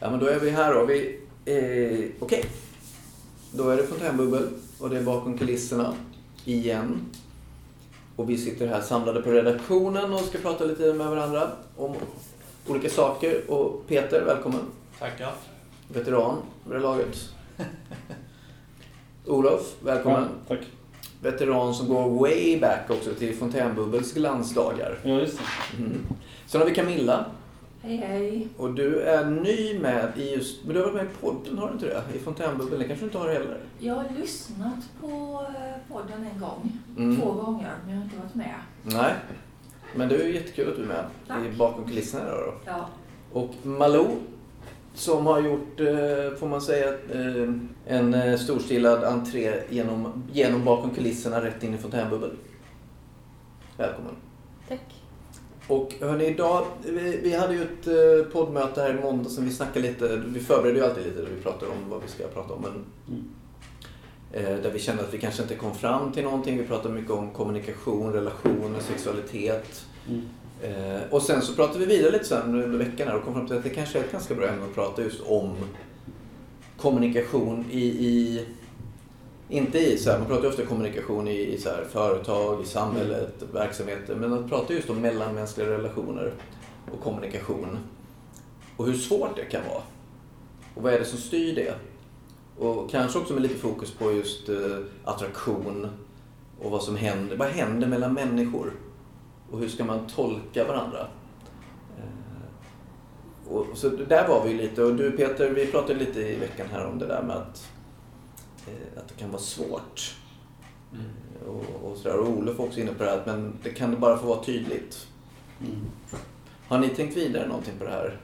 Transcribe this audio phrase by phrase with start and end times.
[0.00, 0.84] Ja, men då är vi här då.
[0.84, 2.44] Vi, eh, Okej.
[3.52, 5.94] Då är det fontänbubbel och det är bakom kulisserna
[6.44, 7.00] igen.
[8.16, 11.94] Och vi sitter här samlade på redaktionen och ska prata lite med varandra om
[12.66, 13.50] olika saker.
[13.50, 14.60] Och Peter, välkommen.
[14.98, 15.32] Tackar.
[15.88, 17.28] Veteran vid det laget.
[19.26, 20.28] Olof, välkommen.
[20.48, 20.66] Ja, tack.
[21.22, 24.98] Veteran som går way back också till fontänbubbels glansdagar.
[25.02, 25.82] Ja, just det.
[25.82, 26.06] Mm.
[26.46, 27.26] Sen har vi Camilla.
[27.88, 28.48] Hej hej.
[28.56, 30.64] Och du är ny med i just...
[30.64, 32.02] Men du har varit med i podden, har du inte det?
[32.14, 32.78] I fontänbubbel.
[32.78, 33.60] Det kanske du inte har heller?
[33.78, 35.06] Jag har lyssnat på
[35.48, 36.72] eh, podden en gång.
[36.98, 37.20] Mm.
[37.20, 38.54] Två gånger, men jag har inte varit med.
[38.82, 39.14] Nej.
[39.96, 41.46] Men det är jättekul att du är med Tack.
[41.46, 42.36] i bakom kulisserna då.
[42.36, 42.54] då.
[42.64, 42.88] Ja.
[43.32, 44.16] Och Malou
[44.94, 47.52] som har gjort, eh, får man säga, eh,
[47.86, 52.30] en storstilad entré genom, genom bakom kulisserna rätt in i fontänbubbel.
[53.76, 54.14] Välkommen.
[54.68, 54.97] Tack.
[55.68, 59.50] Och hörni, idag, vi, vi hade ju ett eh, poddmöte här i måndag som vi
[59.50, 62.54] snackade lite, vi förbereder ju alltid lite när vi pratar om vad vi ska prata
[62.54, 62.62] om.
[62.62, 63.24] Men, Mm.
[64.32, 66.58] eh, där vi kände att vi kanske inte kom fram till någonting.
[66.58, 69.84] Vi pratade mycket om kommunikation, relationer, sexualitet.
[70.08, 70.22] Mm.
[70.62, 73.46] Eh, och sen så pratade vi vidare lite sen under veckan här och kom fram
[73.46, 75.54] till att det kanske är ett ganska bra ämne att prata just om
[76.76, 78.44] kommunikation i, i
[79.48, 82.66] inte i så här, man pratar ju ofta kommunikation i, i så här, företag, i
[82.66, 84.14] samhället, verksamheter.
[84.14, 86.32] Men att prata just om mellanmänskliga relationer
[86.92, 87.78] och kommunikation.
[88.76, 89.82] Och hur svårt det kan vara.
[90.74, 91.74] Och vad är det som styr det?
[92.58, 95.88] Och kanske också med lite fokus på just eh, attraktion
[96.60, 97.36] och vad som händer.
[97.36, 98.72] Vad händer mellan människor?
[99.50, 101.06] Och hur ska man tolka varandra?
[101.98, 104.82] Eh, och, så där var vi lite.
[104.82, 107.68] Och du Peter, vi pratade lite i veckan här om det där med att,
[108.96, 110.16] att det kan vara svårt.
[110.92, 112.18] Eh, Och, och, så där.
[112.18, 114.44] och Olof var också inne på det här, men det kan det bara få vara
[114.44, 115.06] tydligt.
[115.60, 115.80] Mm.
[116.68, 118.18] Har ni tänkt vidare någonting på det här?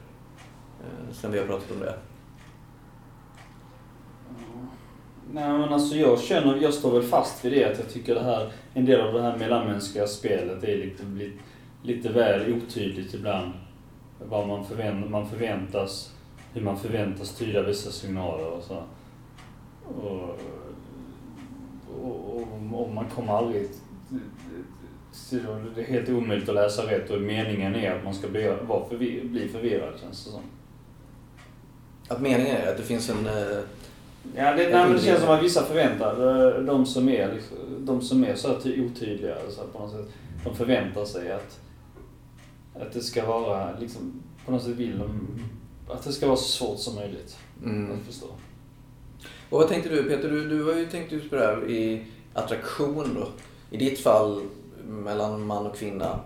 [0.81, 1.95] Eh, sen vi har pratat om det.
[5.33, 8.23] Nej men alltså jag känner, jag står väl fast vid det att jag tycker det
[8.23, 11.39] här, en del av det här mellanmänskliga spelet är lite, lite,
[11.83, 13.53] lite väl otydligt ibland.
[14.29, 16.13] Vad man, förvänt, man förväntas,
[16.53, 18.83] hur man förväntas tyda vissa signaler och så.
[19.89, 20.39] Och,
[22.03, 23.69] och, och, och man kommer aldrig...
[25.31, 28.89] Det är helt omöjligt att läsa rätt och meningen är att man ska bli, vara
[28.89, 30.41] förvir, bli förvirrad känns det som.
[32.09, 33.27] Att meningen är att det finns en...
[33.27, 33.59] eh,
[34.37, 36.13] Ja, det, nej, det känns som att vissa förväntar,
[36.59, 39.79] eh, de som är, liksom, de som är så här ty- otydliga, så här, på
[39.79, 40.09] något sätt,
[40.45, 41.61] de förväntar sig att,
[42.75, 45.39] att det ska vara, liksom, på något sätt vill de,
[45.93, 47.93] att det ska vara så svårt som möjligt Mm.
[47.93, 48.27] att förstå.
[49.55, 50.29] Och vad tänkte du Peter?
[50.29, 53.29] Du, du har ju tänkt just på det här i attraktion då.
[53.71, 54.43] I ditt fall
[54.85, 56.21] mellan man och kvinna.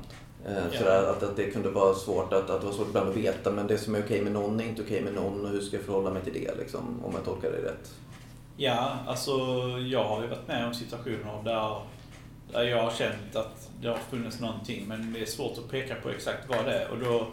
[0.46, 3.16] Eh, sådär, att, att det kunde vara svårt att, att det var svårt ibland att
[3.16, 5.60] veta men det som är okej med någon är inte okej med någon och hur
[5.60, 7.94] ska jag förhålla mig till det liksom, om jag tolkar det rätt?
[8.56, 9.32] Ja, alltså
[9.88, 11.80] jag har ju varit med om situationer där,
[12.52, 15.94] där jag har känt att det har funnits någonting men det är svårt att peka
[15.94, 17.26] på exakt vad det är och då,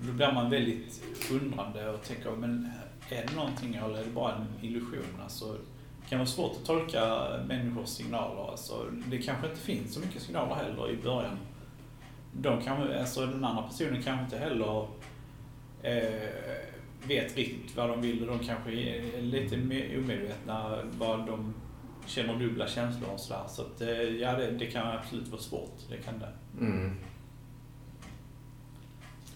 [0.00, 1.02] då blir man väldigt
[1.32, 2.70] undrande och tänker men
[3.12, 5.20] är det någonting eller är det bara en illusion?
[5.22, 5.56] Alltså,
[6.02, 8.50] det kan vara svårt att tolka människors signaler.
[8.50, 11.38] Alltså, det kanske inte finns så mycket signaler heller i början.
[12.32, 14.86] De kan, alltså, den andra personen kanske inte heller
[15.82, 16.68] eh,
[17.06, 19.54] vet riktigt vad de vill de kanske är lite
[19.98, 21.54] omedvetna vad de
[22.06, 23.44] känner dubbla känslor och sådär.
[23.48, 25.78] Så att, eh, ja, det, det kan absolut vara svårt.
[25.90, 26.32] Det kan det.
[26.60, 26.96] Mm.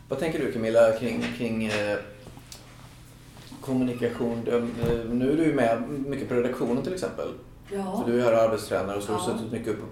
[0.09, 1.99] Vad tänker du Camilla kring, kring eh,
[3.63, 4.47] kommunikation?
[4.49, 4.63] Eh,
[5.11, 7.29] nu är du ju med mycket på redaktionen till exempel.
[7.73, 7.97] Ja.
[8.05, 9.39] Så du är arbetstränare och så har du Ja.
[9.39, 9.85] suttit mycket upp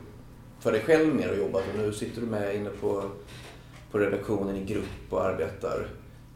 [0.61, 3.03] för dig själv mer och jobbat och nu sitter du med inne på,
[3.91, 5.87] på redaktionen i grupp och arbetar.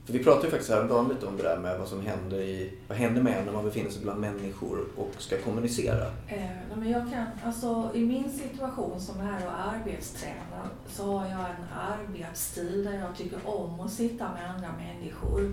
[0.06, 2.72] För vi pratade ju faktiskt häromdagen lite om det där med vad som händer i,
[2.88, 6.06] vad händer med när man befinner sig bland människor och ska kommunicera.
[6.28, 6.40] Eh,
[6.76, 11.40] men jag kan, alltså, I min situation som är här och arbetstränar så har jag
[11.40, 15.52] en arbetsstil där jag tycker om att sitta med andra människor.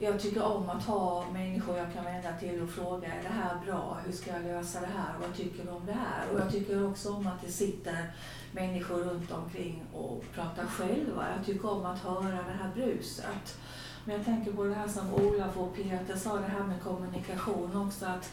[0.00, 3.56] Jag tycker om att ha människor jag kan vända till och fråga, är det här
[3.66, 3.98] bra?
[4.06, 5.14] Hur ska jag lösa det här?
[5.20, 6.32] Vad tycker du om det här?
[6.32, 8.12] Och jag tycker också om att det sitter
[8.52, 11.26] människor runt omkring och pratar själva.
[11.36, 13.58] Jag tycker om att höra det här bruset.
[14.04, 17.76] Men jag tänker på det här som Ola och Peter sa, det här med kommunikation
[17.76, 18.06] också.
[18.06, 18.32] att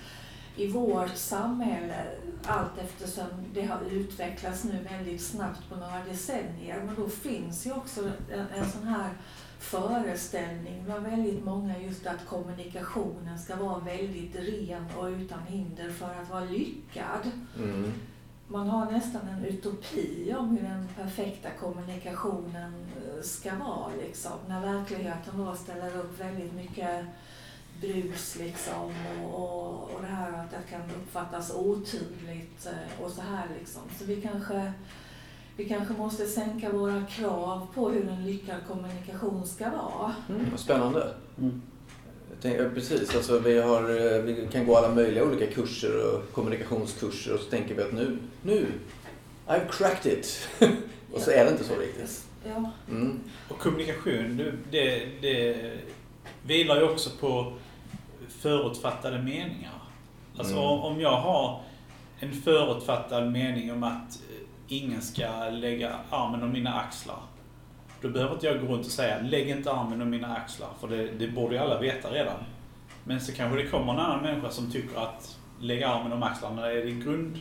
[0.56, 2.06] i vårt samhälle,
[2.46, 7.74] allt eftersom det har utvecklats nu väldigt snabbt på några decennier, men då finns ju
[7.74, 8.02] också
[8.32, 9.10] en, en sån här
[9.66, 16.06] föreställning bland väldigt många just att kommunikationen ska vara väldigt ren och utan hinder för
[16.22, 17.32] att vara lyckad.
[17.58, 17.94] Mm.
[18.48, 23.92] man har nästan en utopi om hur den perfekta kommunikationen eh, ska vara.
[24.02, 24.32] Liksom.
[24.48, 27.06] När verkligheten då ställer upp väldigt mycket
[27.82, 33.22] brus liksom, och, och, och det här att det kan uppfattas otydligt eh, och så
[33.22, 33.48] här.
[33.60, 33.82] Liksom.
[34.00, 34.74] Så vi kanske,
[35.58, 40.16] vi kanske måste sänka våra krav på hur en lyckad kommunikation ska vara.
[40.30, 41.14] Mm, vad spännande.
[41.38, 41.62] Mm.
[42.30, 46.34] Jag tänker, precis, alltså vi, har, eh, vi kan gå alla möjliga olika kurser och
[46.34, 48.68] kommunikationskurser och så tänker vi att nu, nu,
[49.48, 50.48] I've cracked it.
[51.14, 52.26] och så är det inte så riktigt.
[52.44, 52.72] Ja.
[52.90, 53.20] Mm.
[53.50, 55.56] Och kommunikation, det, det,
[56.44, 57.54] vilar ju också på
[58.30, 59.82] förutfattade meningar.
[60.38, 60.66] Alltså Mm.
[60.68, 61.62] om, jag har
[62.20, 64.20] en förutfattad mening om att
[64.68, 67.20] ingen ska lägga armen om mina axlar.
[68.02, 70.70] Då behöver inte jag gå runt och säga lägg inte armen om mina axlar.
[70.80, 72.38] För det, det borde ju alla veta redan.
[73.04, 76.72] Men så kanske det kommer en annan människa som tycker att lägga armen om axlarna
[76.72, 77.40] är i grund,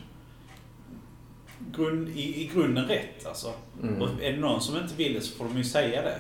[1.73, 3.27] grund, i, i grunden rätt.
[3.27, 3.53] Alltså.
[3.83, 4.03] Mm.
[4.03, 6.19] Och är det någon som inte vill det så får de ju säga det.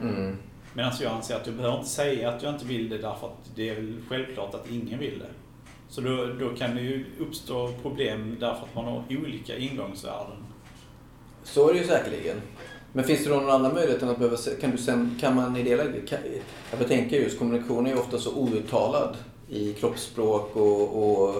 [0.00, 0.38] Mm.
[0.74, 3.50] Medan jag anser att jag behöver inte säga att jag inte vill det därför att
[3.54, 5.30] det är väl självklart att ingen vill det.
[5.92, 10.36] Så då, då kan det ju uppstå problem därför att man har olika ingångsvärden.
[11.44, 12.40] Så är det ju säkerligen.
[12.92, 15.56] Men finns det då någon annan möjlighet än att behöva, kan du sen, kan man
[15.56, 16.18] i det läget, kan,
[16.78, 19.16] jag tänker just kommunikation är ju ofta så outtalad
[19.48, 21.36] i kroppsspråk och, och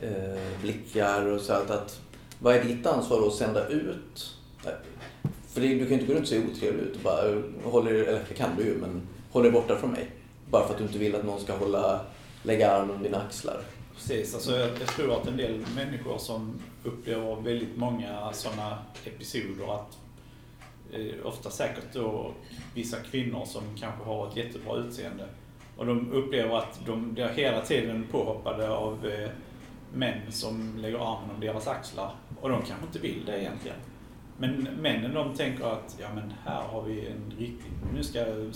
[0.00, 2.00] eh, blickar och så att, att
[2.38, 4.34] vad är ditt ansvar då att sända ut?
[5.52, 7.42] För det, du kan ju inte gå runt och se otrevlig ut och bara eh,
[7.64, 10.10] håller, eller det kan du ju, men håll dig borta från mig.
[10.50, 12.00] Bara för att du inte vill att någon ska hålla,
[12.42, 13.60] lägga armen om dina axlar.
[13.96, 19.74] Precis, alltså jag, jag tror att en del människor som upplever väldigt många sådana episoder
[19.74, 19.98] att
[20.92, 22.32] eh, ofta säkert då
[22.74, 25.28] vissa kvinnor som kanske har ett jättebra utseende
[25.76, 29.30] och de upplever att de blir hela tiden påhoppade av eh,
[29.94, 33.76] män som lägger armen om deras axlar och de kanske inte vill det egentligen.
[34.38, 38.52] Men männen de tänker att ja men här har vi en riktig, nu ska jag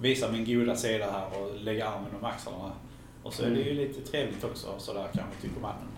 [0.00, 2.72] visa min goda sida här och lägga armen om axlarna.
[3.28, 5.88] Och så är det ju lite trevligt också, sådär kanske tycker mannen.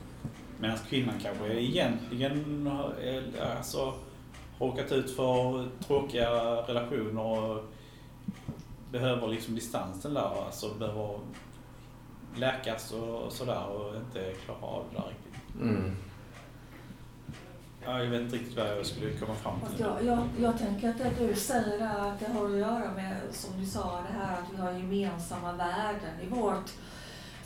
[0.61, 3.95] Medan kvinnan kanske egentligen har- är- alltså,
[4.59, 6.31] har råkat ut för tråkiga
[6.63, 7.65] relationer och
[8.93, 11.19] behöver liksom distansen där, alltså behöver
[12.37, 15.61] läkas och sådär och inte klarar av det där riktigt.
[15.61, 15.97] Mm.
[17.85, 19.81] Ja, jag vet inte riktigt vad jag skulle komma fram till.
[19.85, 23.17] jag, jag, jag tänker att det du säger där, att det har att göra med,
[23.33, 26.71] som du sa, det här att vi har gemensamma värden i vårt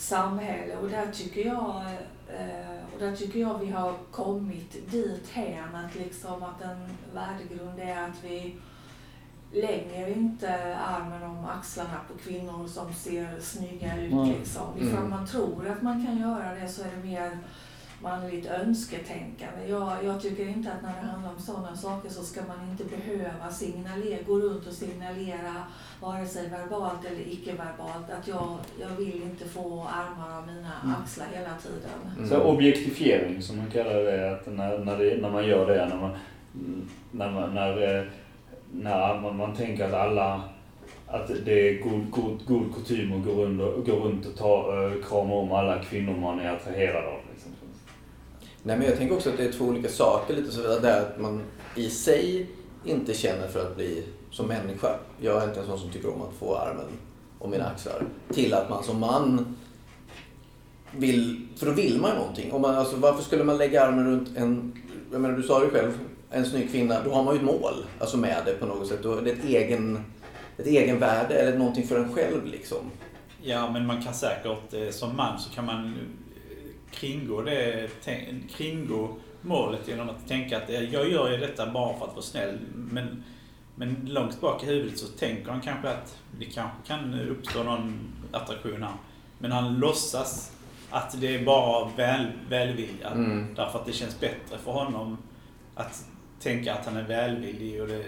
[0.04, 0.76] samhälle.
[0.76, 1.82] Och där tycker jag,
[2.38, 7.78] eh, och där tycker jag vi har kommit dit hän att, liksom att en värdegrund
[7.80, 8.56] är att vi
[9.52, 14.12] lägger inte armen om axlarna på kvinnor som ser snygga ut.
[14.12, 14.28] Mm.
[14.28, 14.62] Liksom.
[14.78, 15.10] Ifall Mm.
[15.10, 17.38] man tror att man kan göra det så är det mer
[18.04, 19.68] manligt önsketänkande.
[19.68, 22.84] Jag, jag tycker inte att när det handlar om sådana saker så ska man inte
[22.84, 25.54] behöva signalera, gå runt och signalera
[26.00, 30.96] vare sig verbalt eller icke-verbalt att jag, jag vill inte få armar av mina Mm.
[31.02, 32.16] axlar hela tiden.
[32.16, 32.28] Mm.
[32.28, 35.96] Så objektifiering som man kallar det, att när, när, det, när man gör det, när
[35.96, 36.10] man,
[37.10, 38.04] när, man, när, eh,
[38.72, 40.42] när man, man tänker att alla,
[41.06, 44.84] att det är god, god, god kutym att gå runt och, gå runt och ta,
[44.84, 47.18] eh, krama om alla kvinnor man är attraherad av.
[48.66, 50.34] Nej, men jag tänker också att det är två olika saker.
[50.34, 51.42] Lite så där att man
[51.76, 52.46] i sig
[52.84, 54.98] inte känner för att bli som människa.
[55.20, 56.86] Jag är inte en sån som tycker om att få armen
[57.38, 58.06] om mina axlar.
[58.32, 59.56] Till att man som man
[60.90, 62.52] vill, för då vill man ju någonting.
[62.52, 65.70] Om man, alltså, varför skulle man lägga armen runt en, jag menar du sa det
[65.70, 65.98] själv,
[66.30, 66.96] en snygg kvinna.
[67.04, 69.02] Då har man ju ett mål alltså med det på något sätt.
[69.02, 70.04] Då är det ett egen,
[70.56, 72.90] ett egen värde eller någonting för en själv liksom.
[73.42, 75.94] Ja, men man kan säkert eh, som man så kan man
[76.94, 77.90] kringgå det,
[78.50, 82.22] kringgå målet genom att tänka att eh, jag gör ju detta bara för att vara
[82.22, 82.58] snäll.
[82.74, 83.24] Men,
[83.74, 87.98] men långt bak i huvudet så tänker han kanske att det kanske kan uppstå någon
[88.32, 88.92] attraktion här.
[89.38, 90.52] Men han låtsas
[90.90, 93.08] att det är bara väl, välvilja.
[93.08, 93.54] Mm.
[93.54, 95.18] Därför att det känns bättre för honom
[95.74, 96.04] att
[96.40, 98.04] tänka att han är välvillig och det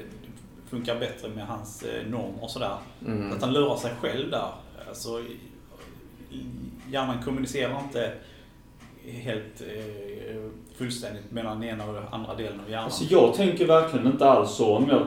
[0.69, 2.77] funkar bättre med hans eh, normer och sådär.
[3.07, 3.33] Mm.
[3.33, 4.51] Att han lurar sig själv där.
[4.89, 5.25] Alltså,
[6.91, 8.13] hjärnan kommunicerar inte
[9.07, 10.37] helt eh, Eh,
[10.79, 12.85] fullständigt mellan den ena och den andra delen av hjärnan.
[12.85, 14.77] Alltså jag tänker verkligen inte alls så.
[14.77, 15.07] Om jag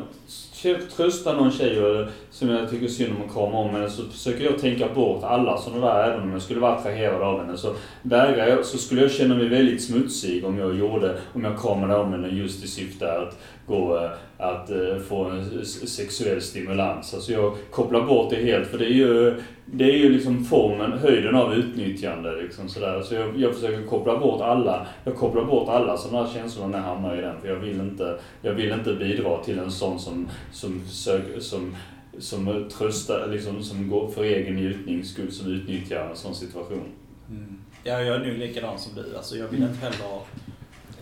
[0.96, 4.60] tröstar någon tjej som jag tycker synd om att krama om henne så försöker jag
[4.60, 7.58] tänka bort alla sådana där, även om jag skulle vara attraherad av henne.
[7.58, 11.62] Så vägrar jag, så skulle jag känna mig väldigt smutsig om jag gjorde, om jag
[11.62, 17.14] kramade om henne just i syfte att gå eh, att eh, få en sexuell stimulans.
[17.14, 21.00] Alltså jag kopplar bort det helt för det är ju, det är ju liksom formen,
[21.00, 22.42] höjden av utnyttjande.
[22.42, 23.02] Liksom sådär.
[23.02, 26.78] Så jag, jag försöker koppla bort alla, jag kopplar bort alla sådana här känslor när
[26.78, 27.42] jag hamnar i den.
[27.42, 31.75] För jag vill inte, jag vill inte bidra till en sån som, som, söker, som
[32.20, 36.84] som tröstar, liksom, som går för egen njutnings skull, som utnyttjar en sån situation.
[37.30, 37.62] Mm.
[37.84, 39.18] Ja, jag är nu likadan som du.
[39.18, 40.22] Alltså, jag vill inte heller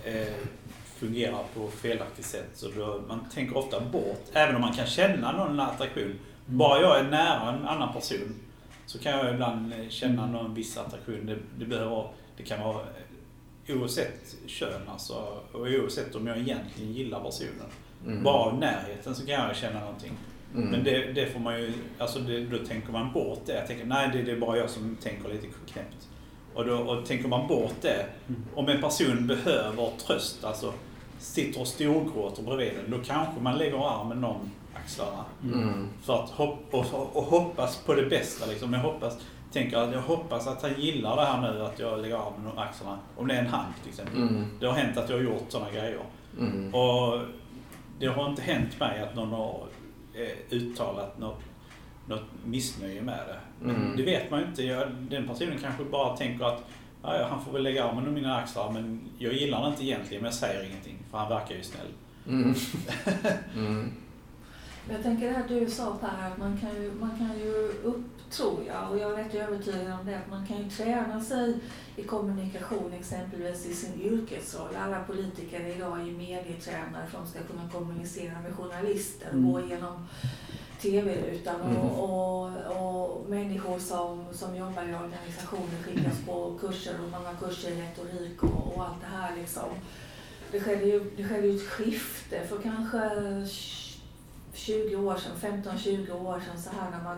[0.04, 0.34] eh,
[0.86, 2.50] fungera på felaktigt sätt.
[2.54, 6.04] Så då, man tänker ofta bort, även om man kan känna någon attraktion.
[6.04, 6.18] Mm.
[6.46, 8.36] Bara jag är nära en annan person
[8.86, 10.36] så kan jag ibland eh, känna mm.
[10.36, 11.26] någon viss attraktion.
[11.26, 13.07] Det, det, behöver, det kan vara eh,
[13.70, 15.14] oavsett kön alltså,
[15.52, 17.70] och oavsett om jag egentligen gillar personen.
[18.06, 18.24] Mm.
[18.24, 20.14] Bara av närheten så kan jag känna någonting.
[20.56, 20.70] Mm.
[20.70, 23.54] Men det, det, får man ju, alltså det, då tänker man bort det.
[23.54, 26.08] Jag tänker, nej det, det är bara jag som tänker lite knäppt.
[26.54, 28.44] Och då och tänker man bort det, mm.
[28.56, 30.74] om en person behöver tröst, alltså
[31.20, 35.26] sitter och storgråter bredvid den, då kanske man lägger armen om axlarna.
[35.44, 35.88] Mm.
[36.02, 38.46] För att hopp, och, och, hoppas på det bästa.
[38.46, 38.74] Liksom.
[38.74, 39.18] Jag hoppas,
[39.58, 42.58] tänker att jag hoppas att han gillar det här nu, att jag lägger armen om
[42.58, 43.00] axlarna.
[43.16, 44.22] Om det är en hand till exempel.
[44.22, 44.46] Mm.
[44.60, 46.00] Det har hänt att jag har gjort sådana grejer.
[46.40, 46.76] Mm.
[46.76, 47.20] Och
[48.00, 49.68] det har inte hänt mig att någon har
[50.14, 51.42] eh, uttalat något,
[52.08, 53.66] något missnöje med det.
[53.66, 53.98] Men mm.
[53.98, 54.64] det vet man ju inte.
[54.64, 56.64] Jag, den personen kanske bara tänker att
[57.04, 60.24] ja, han får väl lägga armen om mina axlar men jag gillar det inte egentligen
[60.24, 61.88] men jag säger ingenting för han verkar ju snäll.
[62.28, 62.56] Mm.
[63.56, 63.92] mm.
[64.90, 68.17] Jag tänker det här du sa Per, att man kan ju, man kan ju upp,
[68.30, 71.60] tror jag, och jag är rätt övertygad om det, att man kan ju träna sig
[71.96, 74.76] i kommunikation exempelvis i sin yrkesroll.
[74.76, 79.34] Alla politiker idag är ju medietränare för att de ska kunna kommunicera med journalister och
[79.34, 79.52] mm.
[79.52, 80.08] gå igenom
[80.82, 81.82] TV-rutan och, mm.
[81.82, 87.82] och, och, människor som, som jobbar i organisationer skickas på kurser och många kurser i
[87.82, 89.70] retorik och, och allt det här liksom.
[90.52, 93.10] Det skedde ju, det skedde ju ett skifte för kanske
[94.54, 97.18] 20 år sedan, 15-20 år sedan så här när man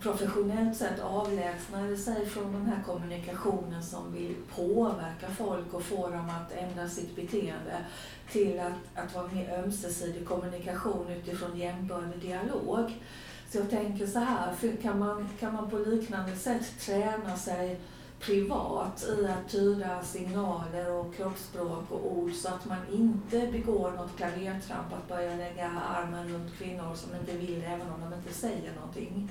[0.00, 6.30] professionellt sett avlägsnade sig från den här kommunikationen som vill påverka folk och få dem
[6.30, 7.84] att ändra sitt beteende
[8.32, 13.02] till att, att vara mer ömsesidig kommunikation utifrån jämbördig dialog.
[13.50, 17.80] Så jag tänker så här, kan man, kan man på liknande sätt träna sig
[18.26, 24.16] privat i att tyda signaler och kroppsspråk och ord så att man inte begår något
[24.16, 28.32] klavertramp att börja lägga armen runt kvinnor som inte vill det även om de inte
[28.32, 29.30] säger någonting.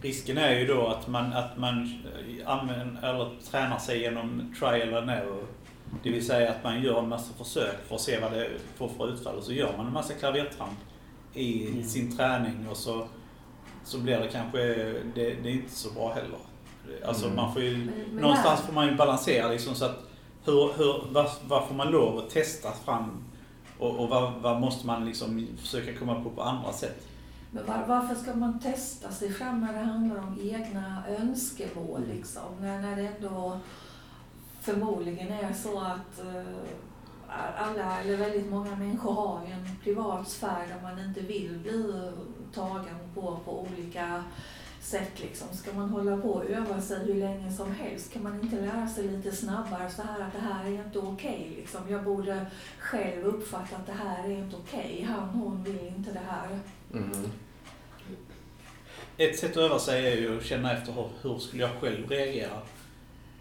[0.00, 2.02] Risken är ju då att man, att man
[2.44, 5.46] använder, eller tränar sig genom trial and error.
[6.02, 8.88] Det vill säga att man gör en massa försök för att se vad det får
[8.88, 10.78] för utfall och så gör man en massa klavertramp
[11.34, 11.84] i mm.
[11.84, 13.06] sin träning och så,
[13.84, 14.58] så blir det kanske,
[15.14, 16.38] det, det är inte så bra heller.
[17.06, 17.36] Alltså mm.
[17.36, 20.08] man får ju, men, men någonstans får man ju balansera liksom så att
[20.44, 23.24] hur, hur, vad, vad får man lov att testa fram
[23.78, 27.06] och, och vad, vad måste man liksom försöka komma på på andra sätt?
[27.50, 32.42] Men var, varför ska man testa sig fram när det handlar om egna önskemål liksom?
[32.60, 33.58] När, när det ändå
[34.60, 36.42] förmodligen är så att uh,
[37.58, 42.12] alla, eller väldigt många människor har en privat sfär där man inte vill bli
[42.54, 44.24] tagen på, på olika
[44.82, 45.20] sätt.
[45.20, 45.48] Liksom.
[45.52, 48.12] Ska man hålla på och öva sig hur länge som helst?
[48.12, 51.46] Kan man inte lära sig lite snabbare så här att det här är inte okej?
[51.46, 51.80] Okay, liksom.
[51.88, 52.46] Jag borde
[52.78, 54.92] själv uppfatta att det här är inte okej.
[54.92, 55.04] Okay.
[55.04, 56.58] Han, hon vill inte det här.
[56.94, 57.30] Mm.
[59.16, 62.08] Ett sätt att öva sig är ju att känna efter hur, hur skulle jag själv
[62.08, 62.58] reagera?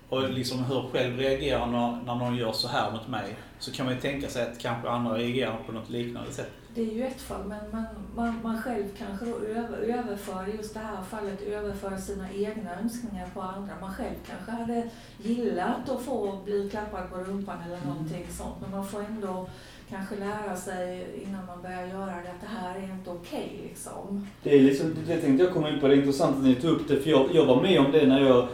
[0.10, 3.36] Och liksom hur själv reagerar när, när någon gör så här mot mig.
[3.60, 6.52] Så kan man ju tänka sig att kanske andra reagerar på något liknande sätt.
[6.76, 7.86] Det är ju ett fall, men man,
[8.16, 13.28] man, man själv kanske då över, överför, just det här fallet, överför sina egna önskningar
[13.34, 13.74] på andra.
[13.82, 17.90] Man själv kanske hade gillat att få bli klappad på rumpan eller mm.
[17.90, 19.50] någonting sånt, men man får ändå
[19.90, 23.52] kanske lära sig innan man börjar göra det att det här är inte okej.
[23.54, 24.28] Okay, liksom.
[24.44, 26.72] Det, är liksom, det tänkte jag komma in på, det är intressant att ni tog
[26.72, 28.48] upp det, för jag, jag var med om det när jag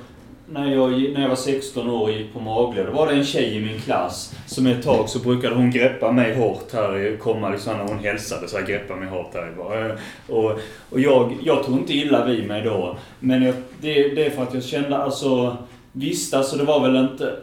[0.49, 3.25] när jag, när jag var 16 år och gick på Maglöv, Då var det en
[3.25, 7.17] tjej i min klass som ett tag så brukade hon greppa mig hårt här.
[7.19, 9.89] Komma liksom när hon hälsade så här, greppa mig hårt här.
[9.89, 9.95] Eh,
[10.35, 12.97] och, och jag, jag tog inte illa vid mig då.
[13.19, 15.57] Men jag, det, det är för att jag kände alltså...
[15.91, 17.35] Visst, alltså det var väl inte...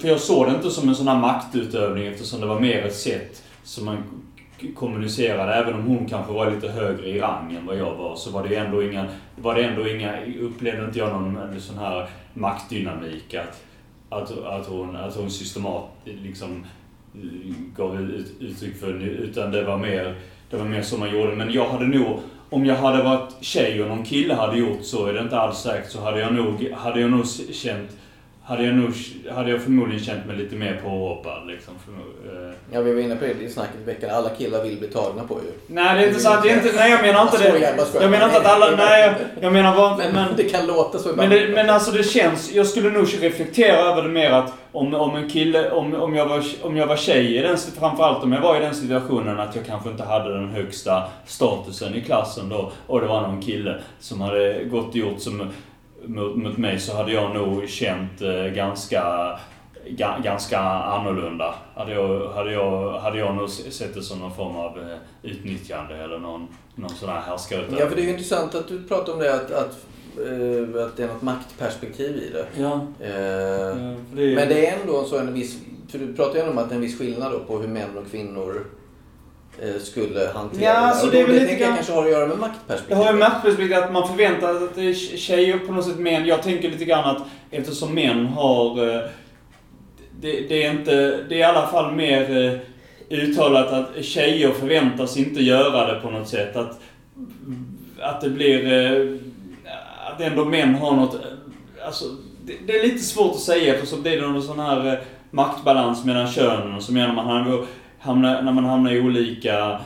[0.00, 2.96] För jag såg det inte som en sån här maktutövning eftersom det var mer ett
[2.96, 3.96] sätt som man
[4.74, 8.30] kommunicerade, även om hon kanske var lite högre i rang än vad jag var, så
[8.30, 13.34] var det ändå inga, var det ändå inga upplevde inte jag någon sån här maktdynamik
[13.34, 13.64] att,
[14.08, 16.64] att, att hon, att hon systematiskt liksom
[17.14, 20.14] eh, gav ut, uttryck för utan det var mer,
[20.50, 21.36] det var mer som man gjorde.
[21.36, 22.18] Men jag hade nog,
[22.50, 25.58] om jag hade varit tjej och någon kille hade gjort så, är det inte alls
[25.58, 27.90] säkert, så hade jag nog, hade jag nog känt
[28.48, 28.92] hade jag, nog,
[29.30, 31.46] hade jag förmodligen känt mig lite mer påhoppad.
[31.46, 31.74] Liksom,
[32.26, 32.54] eh.
[32.72, 34.10] Ja, vi var inne på det i snacket i veckan.
[34.10, 35.74] Alla killar vill bli tagna på ju.
[35.74, 36.40] Nej, det är inte.
[36.42, 38.00] Det är inte, nej, jag menar inte det.
[38.00, 38.76] Jag menar inte att alla...
[38.76, 39.14] Nej, jag,
[39.44, 39.96] jag menar bara...
[39.96, 41.30] Men, Men, det kan låta så men, ibland.
[41.30, 42.52] det, men alltså det känns...
[42.52, 45.70] Jag skulle nog reflektera över det mer att om, om en kille...
[45.70, 47.56] Om, om, jag var, om jag var tjej i den...
[47.78, 51.94] Framförallt om jag var i den situationen att jag kanske inte hade den högsta statusen
[51.94, 55.50] i klassen då och det var någon kille som hade gått och gjort som
[56.06, 59.02] mot, mot mig så hade jag nog känt eh, ganska,
[59.88, 61.54] ga, ganska annorlunda.
[61.74, 64.96] Hade jag, hade, jag, hade jag nog sett det som någon form av eh,
[65.30, 67.80] utnyttjande eller någon, någon sån här härskarutövning.
[67.80, 69.86] Ja, för det är ju intressant att du pratar om det, att, att,
[70.26, 72.46] eh, att det är något maktperspektiv i det.
[72.62, 72.86] Ja.
[73.00, 76.48] Eh, eh, det är- Men det är ändå så en viss, för du pratar ju
[76.50, 78.64] om att det är en viss skillnad på hur män och kvinnor
[79.80, 80.78] skulle hantera Ja, det.
[80.78, 82.96] alltså Och det är väl det lite grann- kanske har att göra med Det maktperspektiv.
[82.96, 86.26] har ju maktperspektiv att man förväntar sig att det är tjejer på något sätt män.
[86.26, 88.88] Jag tänker lite grann att eftersom män har...
[88.94, 89.00] eh,
[90.20, 90.94] Det, det är inte...
[91.28, 92.46] Det är i alla fall mer
[93.10, 96.56] eh, uttalat att tjejer förväntas inte göra det på något sätt.
[96.56, 96.80] Att,
[98.00, 98.72] att det blir...
[98.72, 99.16] eh,
[100.12, 101.14] Att ändå män har något...
[101.14, 101.20] eh,
[101.86, 102.04] Alltså,
[102.44, 104.98] det, det är lite svårt att säga eftersom det är någon sån här eh,
[105.30, 107.26] maktbalans mellan könen som gör man
[107.98, 109.80] hamna, när man hamnar i olika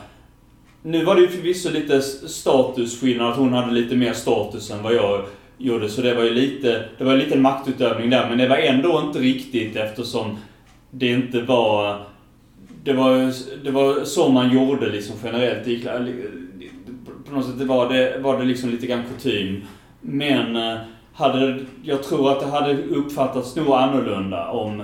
[0.85, 4.93] nu var det ju förvisso lite statusskillnad, att hon hade lite mer status än vad
[4.93, 5.25] jag
[5.57, 5.89] gjorde.
[5.89, 8.29] Så det var ju lite, det var lite maktutövning där.
[8.29, 10.37] Men det var ändå inte riktigt eftersom
[10.91, 12.03] det inte var...
[12.83, 15.85] Det var, det var så man gjorde liksom generellt
[17.25, 19.61] På något sätt var det, var det liksom lite grann kutym.
[20.01, 20.77] Men eh,
[21.13, 24.83] hade, jag tror att det hade uppfattats nog annorlunda om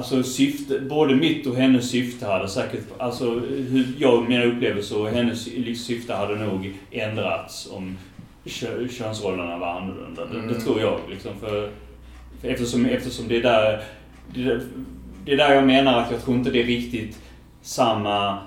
[0.00, 5.08] Alltså syfte, både mitt och hennes syfte hade säkert, alltså hur jag, mina upplevelser och
[5.08, 5.44] hennes
[5.86, 7.98] syfte hade nog ändrats om
[8.44, 10.24] kö, könsrollerna var annorlunda.
[10.26, 10.60] Det, det Mm.
[10.60, 11.70] tror jag liksom för,
[12.40, 13.82] för eftersom, eftersom det är där,
[14.34, 14.60] det,
[15.24, 17.18] det är där jag menar att jag tror inte det är riktigt
[17.62, 18.38] samma,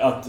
[0.00, 0.28] att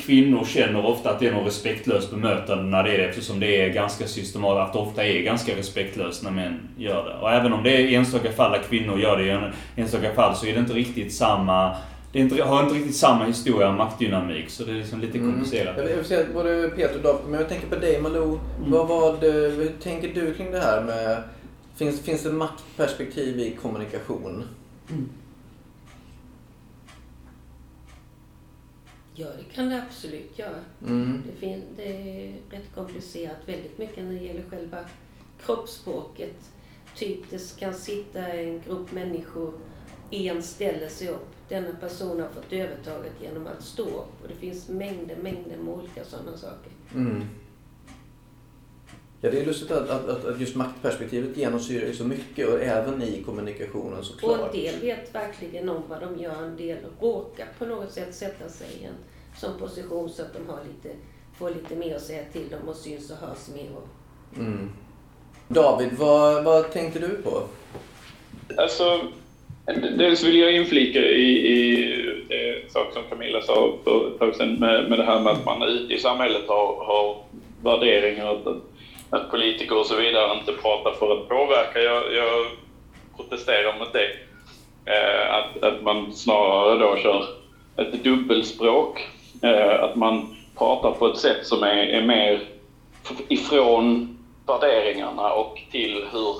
[0.00, 3.64] kvinnor känner ofta att det är något respektlöst bemötande när det är det eftersom det
[3.64, 7.14] är ganska systematiskt, att det ofta är ganska respektlöst när män gör det.
[7.20, 10.46] Och även om det är enstaka fall där kvinnor gör det i enstaka fall så
[10.46, 11.76] är det inte riktigt samma
[12.14, 15.76] det inte, har inte riktigt samma historia om maktdynamik så det är liksom lite komplicerat.
[15.76, 15.90] Mm.
[15.90, 18.38] Jag vill säga både Peter och David, men jag tänker på dig Malou.
[18.58, 18.70] Mm.
[18.70, 21.22] Vad var det, hur tänker du kring det här med...
[21.76, 24.44] Finns, finns det maktperspektiv i kommunikation?
[29.16, 30.56] Ja, det kan det absolut göra.
[30.86, 31.22] Mm.
[31.26, 34.78] Det, fin- det är rätt komplicerat väldigt mycket när det gäller själva
[35.44, 36.50] kroppsspråket.
[36.96, 39.54] Typ det kan sitta en grupp människor,
[40.10, 41.26] en ställer sig upp.
[41.48, 44.22] Denna person har fått övertaget genom att stå upp.
[44.22, 46.72] Och det finns mängder, mängder med olika sådana saker.
[46.94, 47.22] Mm.
[49.24, 53.22] Ja, det är lustigt att, att, att- just maktperspektivet genomsyrar så mycket och även i
[53.26, 54.52] kommunikationen Och en såklart.
[54.52, 56.42] del vet verkligen om vad de gör.
[56.44, 58.94] En del råkar på något sätt sätta sig i en
[59.40, 60.96] sån position så att de har lite,
[61.38, 63.68] får lite mer att säga till om och syns och hörs mer.
[63.76, 63.88] Och
[64.38, 64.70] Mm.
[65.48, 67.42] David, vad, vad tänkte du på?
[68.56, 69.00] Alltså,
[69.98, 71.76] dels vill jag inflika i, i
[72.28, 75.44] det sak som Camilla sa för ett tag sedan med, med det här med att
[75.44, 77.24] man ute i samhället har, har
[77.62, 78.38] värderingar,
[79.16, 81.80] att, politiker och så vidare inte pratar för att påverka.
[81.80, 82.46] Jag, jag
[83.16, 84.10] protesterar mot det.
[84.92, 87.24] Eh, att, att man snarare då kör
[87.76, 89.08] ett dubbelspråk.
[89.42, 92.40] Eh, att man pratar på ett sätt som är, är mer
[93.28, 96.34] ifrån värderingarna och till hur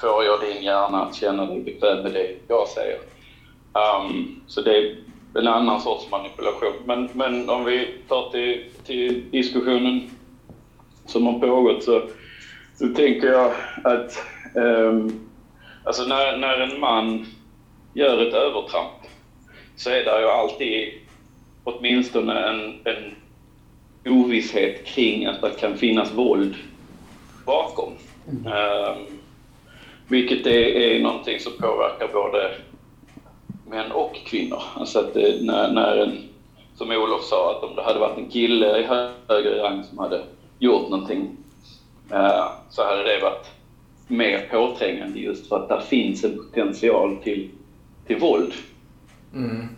[0.00, 2.98] får jag din hjärna att känna dig bekväm med det jag säger.
[3.72, 4.96] Um, så det är
[5.34, 6.72] en annan sorts manipulation.
[6.84, 10.10] Men, men om vi tar till, till diskussionen
[11.06, 12.02] som har pågått så,
[12.78, 13.52] så tänker jag
[13.84, 14.22] att
[14.54, 15.20] um,
[15.84, 17.26] alltså när, när en man
[17.94, 18.92] gör ett övertramp
[19.76, 20.92] så är det ju alltid
[21.64, 23.14] åtminstone en, en
[24.12, 26.54] ovisshet kring att det kan finnas våld
[27.46, 27.92] bakom.
[28.28, 29.18] Um,
[30.08, 32.54] vilket är, är någonting som påverkar både
[33.66, 34.62] män och kvinnor.
[34.74, 36.18] Alltså att det, när, när en,
[36.76, 38.82] som Olof sa, att om det hade varit en kille i
[39.28, 40.22] högre rang som hade
[40.58, 41.47] gjort någonting eh,
[42.70, 43.46] så hade det varit
[44.08, 47.50] mer påträngande just för att det finns en potential till,
[48.06, 48.52] till våld.
[49.34, 49.68] Mm.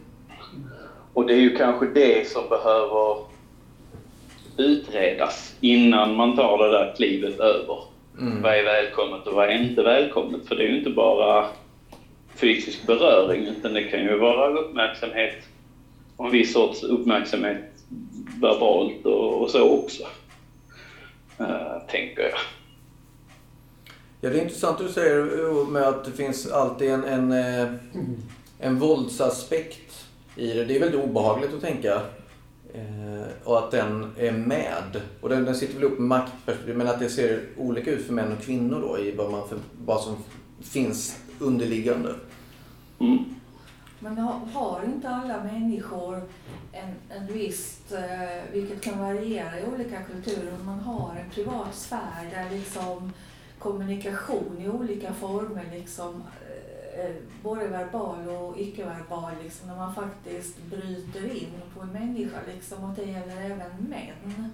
[1.14, 3.16] Och det är ju kanske det som behöver
[4.56, 7.78] utredas innan man tar det där klivet över.
[8.20, 8.42] Mm.
[8.42, 10.48] Vad är välkommet och vad är inte välkommet?
[10.48, 11.46] För det är ju inte bara
[12.34, 15.36] fysisk beröring utan det kan ju vara uppmärksamhet
[16.16, 17.64] och en viss sorts uppmärksamhet
[18.40, 20.02] verbalt och, och så också.
[21.40, 22.38] Uh, tänker jag.
[24.20, 27.68] Ja, det är intressant du säger med att det finns alltid en, en, eh,
[28.58, 30.64] en våldsaspekt i det.
[30.64, 32.02] Det är väldigt obehagligt att tänka.
[32.74, 35.00] Eh, och att den är med.
[35.20, 38.12] Och den, den sitter väl upp med maktperspektiv, men att det ser olika ut för
[38.12, 40.16] män och kvinnor då i vad, man för, vad som
[40.62, 42.14] finns underliggande.
[42.98, 43.24] Mm.
[44.02, 46.22] Men har, inte alla människor
[46.72, 52.30] en, en visst, eh, vilket kan variera i olika kulturer, man har en privat sfär
[52.30, 53.12] där liksom
[53.58, 60.62] kommunikation i olika former, liksom, eh, eh, både verbal och icke-verbal, liksom, när man faktiskt
[60.62, 64.50] bryter in på en människa, liksom, att det gäller även män.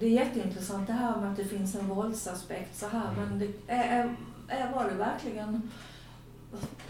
[0.00, 3.72] Det är jätteintressant det här med att det finns en våldsaspekt så här, men det,
[3.72, 4.14] är,
[4.48, 5.70] är, var det verkligen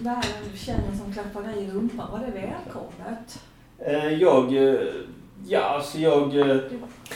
[0.05, 0.25] här
[0.57, 3.43] tjejen som klappade dig i rumpan, var det välkommet?
[3.79, 4.69] Eh, jag...
[4.69, 4.81] eh,
[5.49, 6.37] Ja, alltså jag...
[6.39, 6.57] eh,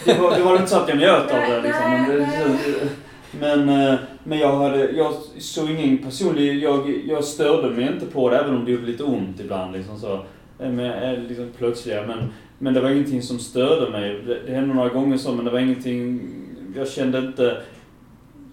[0.05, 1.91] Det var, det var inte så att jag njöt av det liksom.
[1.93, 4.91] Men, det, men, men jag hade...
[4.91, 6.63] Jag såg ingen personlig...
[6.63, 9.99] Jag, jag störde mig inte på det, även om det gjorde lite ont ibland liksom
[9.99, 10.21] så.
[10.59, 12.07] Med, liksom plötsliga.
[12.07, 14.23] Men, men det var ingenting som störde mig.
[14.27, 16.31] Det, det hände några gånger så, men det var ingenting...
[16.77, 17.63] Jag kände inte...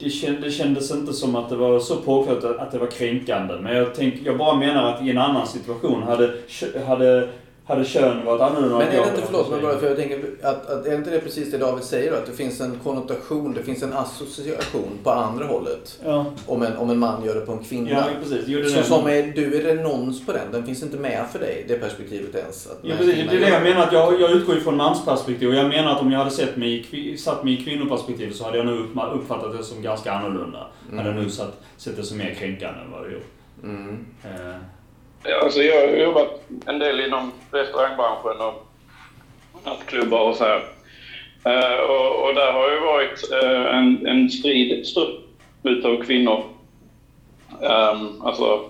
[0.03, 3.53] Det, känd, det kändes inte som att det var så påklart att, det var kränkande.
[3.61, 6.33] Men jag, tänk, jag bara menar att i en annan situation hade,
[6.87, 7.29] hade,
[7.71, 8.77] hade kön varit annorlunda.
[8.77, 11.19] Men är det inte, förlåt men bara för jag tänker att, att är inte det
[11.19, 12.17] precis det David säger då?
[12.17, 15.99] Att det finns en konnotation, det finns en association på andra hållet.
[16.05, 17.89] Ja, Om en, om en man gör det på en kvinna.
[17.89, 18.47] ja precis.
[18.47, 21.65] Är Så som är, du är renons på den, den finns inte med för dig,
[21.67, 22.67] det perspektivet ens.
[22.67, 23.15] Att Ja, precis.
[23.29, 23.81] Det är det jag menar.
[23.83, 25.49] Att jag, jag utgår ifrån mansperspektiv.
[25.49, 28.43] Och jag menar att om jag hade sett mig i, satt mig i kvinnoperspektiv så
[28.45, 30.67] hade jag nog upp- uppfattat det som ganska annorlunda.
[30.95, 33.27] Hade jag nog satt, sett det som mer kränkande än vad det gjort.
[33.63, 34.05] Mm.
[34.23, 34.55] Eh,
[35.43, 38.67] alltså jag har jobbat en del inom restaurangbranschen och
[39.65, 40.67] nattklubbar och så här.
[41.45, 44.85] Eh, och, och där har ju varit eh, en, en strid
[45.63, 46.43] utav kvinnor.
[47.61, 48.69] Ehm, alltså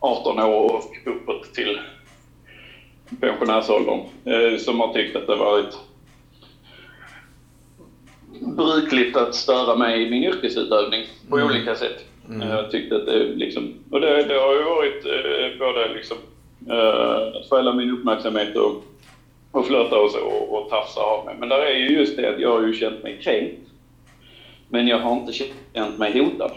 [0.00, 1.80] 18 år och uppåt till
[3.20, 4.00] pensionärsåldern.
[4.24, 5.78] eh, som har tyckt att det varit
[8.40, 11.48] brukligt att störa mig i min yrkesutövning på Mm.
[11.48, 12.04] olika sätt.
[12.28, 12.48] Mm.
[12.48, 13.74] Jag tyckte att det liksom...
[13.90, 16.16] Och det, det har ju varit eh, både liksom
[16.70, 18.84] eh, att stjäla min uppmärksamhet och,
[19.52, 21.36] och flörta och så och, och tafsa av mig.
[21.38, 23.68] Men där är ju just det att jag har ju känt mig kränkt.
[24.68, 25.32] Men jag har inte
[25.74, 26.50] känt mig hotad.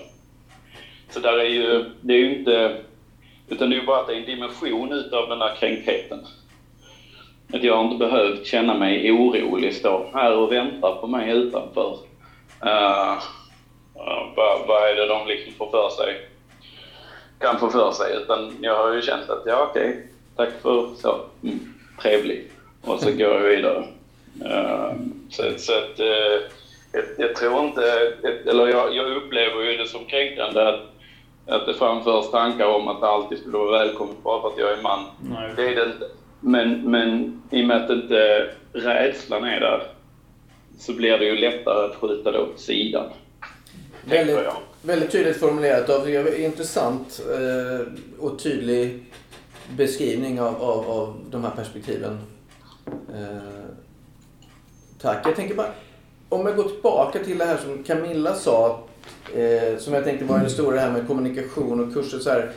[1.09, 2.77] Så där är ju, det är ju inte...
[3.47, 6.19] Utan det är ju bara att det är en dimension utav den där kränktheten.
[7.53, 11.97] Att jag har inte behövt känna mig orolig, stå här och vänta på mig utanför.
[12.65, 13.17] Eh,
[14.35, 16.21] vad, vad är det de liksom får för sig,
[17.39, 18.15] kan få för sig.
[18.15, 21.59] Utan jag har ju känt att, ja okej, tack för så, mm,
[22.01, 22.51] trevlig.
[22.81, 23.83] Och så går jag vidare.
[24.45, 24.93] Eh,
[25.29, 26.41] så, så att, eh,
[26.91, 28.13] jag, jag tror inte,
[28.49, 30.81] eller jag, jag upplever ju det som kränkande att,
[31.47, 34.71] att det framförs tankar om att det alltid skulle vara välkommet bara för att jag
[34.71, 34.99] är man.
[35.19, 35.51] nej.
[35.55, 36.05] Det är det inte.
[36.39, 39.83] Men, men i och med att inte rädslan är där
[40.79, 43.05] så blir det ju lättare att skjuta det åt sidan.
[44.05, 44.37] Väldigt,
[44.81, 46.09] väldigt tydligt formulerat av
[46.39, 47.87] intressant eh,
[48.19, 49.05] och tydlig
[49.77, 52.19] beskrivning av, av, av de här perspektiven.
[53.13, 53.71] Eh,
[55.01, 55.27] tack.
[55.27, 55.71] Jag tänker bara,
[56.29, 58.83] om jag går tillbaka till det här som Camilla sa,
[59.35, 62.19] eh, som jag tänkte var det stora det här med kommunikation och kurser.
[62.19, 62.51] Så här,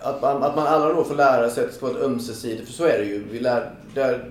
[0.00, 2.84] att, man, att man alla då får lära sig att vara ett ömsesidigt, för så
[2.84, 3.24] är det ju.
[3.30, 4.30] Vi lär, där,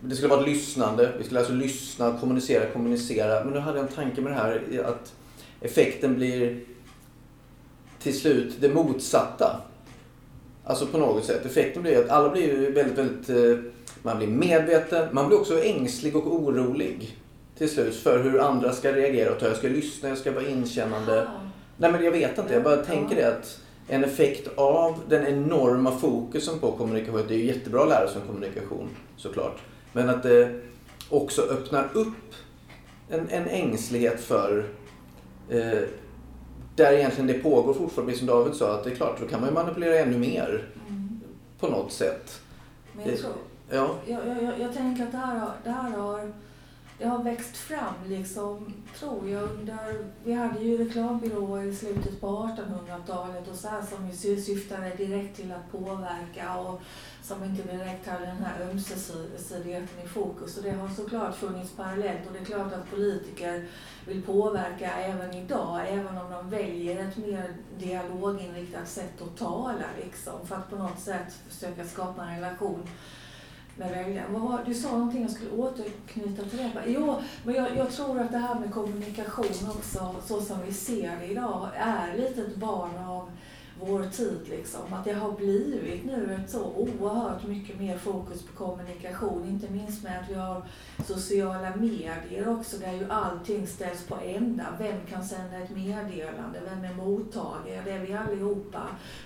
[0.00, 1.12] det skulle vara ett lyssnande.
[1.18, 3.44] Vi skulle alltså lyssna, kommunicera, kommunicera.
[3.44, 5.12] Men nu hade jag en tanke med det här att
[5.60, 6.60] effekten blir
[8.02, 9.60] till slut det motsatta.
[10.64, 11.46] Alltså på något sätt.
[11.46, 13.28] Effekten blir att alla blir väldigt, väldigt...
[13.30, 13.70] eh,
[14.02, 15.08] Man blir medveten.
[15.12, 17.16] Man blir också ängslig och orolig
[17.58, 19.46] till slut för hur andra ska reagera och ta.
[19.46, 21.22] Jag ska lyssna, jag ska vara inkännande.
[21.22, 21.40] Ah.
[21.76, 25.92] Nej men jag vet inte, jag bara tänker det att en effekt av den enorma
[25.92, 29.58] fokusen på kommunikation, det är ju jättebra att lära sig om kommunikation såklart.
[29.98, 30.60] Men att det
[31.10, 32.34] också öppnar upp
[33.08, 34.64] en, en ängslighet för
[35.48, 35.78] eh,
[36.76, 39.48] där egentligen det pågår fortfarande, som David sa, att det är klart, då kan man
[39.48, 41.20] ju manipulera ännu mer Mm.
[41.60, 42.40] på något sätt.
[42.92, 43.32] Men jag tror,
[43.70, 46.32] Ja, jag, jag, jag, jag tänker att det här, har, det här har,
[46.98, 50.04] det har växt fram liksom, tror jag, under...
[50.24, 55.36] Vi hade ju reklambyråer i slutet på 1800-talet och så här som ju syftade direkt
[55.36, 56.80] till att påverka och
[57.22, 60.56] som inte direkt hade den här ömsesidigheten i fokus.
[60.56, 63.68] Och det har såklart funnits parallellt och det är klart att politiker
[64.06, 70.46] vill påverka även idag, även om de väljer ett mer dialoginriktat sätt att tala liksom,
[70.46, 72.88] för att på något sätt försöka skapa en relation
[73.78, 74.32] med väljaren.
[74.32, 76.70] Vad var- Du sa någonting, jag skulle återknyta till det.
[76.86, 77.14] Jo,
[77.44, 81.26] men jag, jag tror att det här med kommunikation också, så som vi ser det
[81.26, 83.30] idag, är lite ett barn av
[83.80, 84.40] vår tid.
[84.48, 84.92] Liksom.
[84.92, 89.48] Att det har blivit nu ett så oerhört mycket mer fokus på kommunikation.
[89.48, 90.62] Inte minst med att vi har
[91.06, 94.66] sociala medier också där ju allting ställs på ända.
[94.78, 96.60] Vem kan sända ett meddelande?
[96.64, 97.82] Vem är mottagare?
[97.84, 98.82] Det är vi allihopa.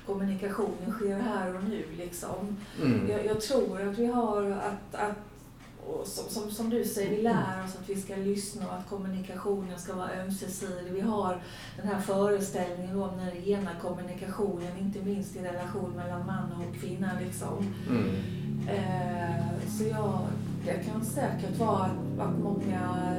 [0.07, 2.57] Kommunikationen sker här och nu liksom.
[2.83, 3.11] Mm.
[3.11, 5.32] Jag, jag tror att vi har att, att
[5.87, 8.89] och som, som, som du säger, vi lär oss att vi ska lyssna och att
[8.89, 10.93] kommunikationen ska vara ömsesidig.
[10.93, 11.43] Vi har
[11.77, 17.11] den här föreställningen om den rena kommunikationen, inte minst i relation mellan man och kvinna.
[17.21, 17.75] Liksom.
[17.91, 18.15] Mm.
[18.69, 20.21] Eh, så jag,
[20.65, 23.17] det kan säkert vara att, att många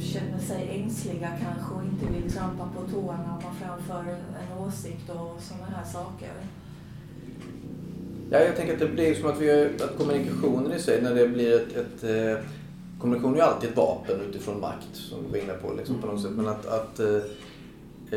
[0.00, 5.10] känner sig ängsliga kanske och inte vill trampa på tårna om man framför en åsikt
[5.10, 6.32] och sådana här saker.
[8.32, 11.28] Ja, jag tänker att det blir som att, vi att kommunikationen i sig, när det
[11.28, 11.76] blir ett...
[11.76, 12.44] ett eh,
[13.00, 16.06] kommunikation är ju alltid ett vapen utifrån makt, som vi var inne på liksom, på
[16.06, 16.30] något sätt.
[16.30, 17.16] Men att, att eh,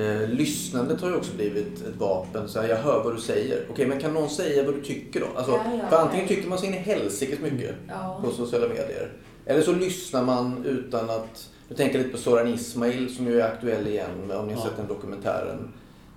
[0.04, 2.48] eh, lyssnandet har ju också blivit ett vapen.
[2.50, 3.66] Så här, jag hör vad du säger.
[3.70, 5.26] Okej, men kan någon säga vad du tycker då?
[5.36, 6.36] Alltså, Ja, ja, för antingen ja.
[6.36, 8.22] tycker man så in i helsikes mycket Ja.
[8.24, 9.12] på sociala medier.
[9.46, 11.50] Eller så lyssnar man utan att...
[11.68, 14.68] Jag tänker lite på Soran Ismail som ju är aktuell igen, om ni har Ja.
[14.68, 15.74] sett den dokumentären.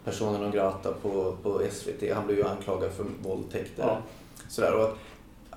[0.09, 2.14] Personen non grata på, på SVT.
[2.14, 3.83] Han blev ju anklagad för våldtäkter.
[3.83, 3.99] Ja.
[4.49, 4.99] Sådär, och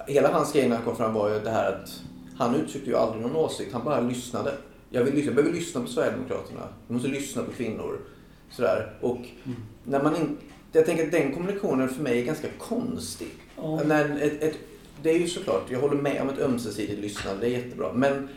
[0.08, 2.02] hela hans grej när han kom fram var ju det här att
[2.38, 4.54] han uttryckte ju aldrig någon åsikt, han bara lyssnade.
[4.90, 6.62] Jag, vill jag behöver lyssna på Sverigedemokraterna.
[6.88, 8.00] Jag måste lyssna på kvinnor.
[8.50, 8.94] Sådär.
[9.02, 9.20] Och
[9.84, 10.38] när man in,
[10.72, 13.32] jag tänker att den kommunikationen för mig är ganska konstig.
[13.58, 13.82] Ja.
[13.86, 14.58] När ett, ett,
[15.04, 17.94] det är ju såklart, jag håller med om ett ömsesidigt lyssnande, det är jättebra.
[17.94, 18.28] Men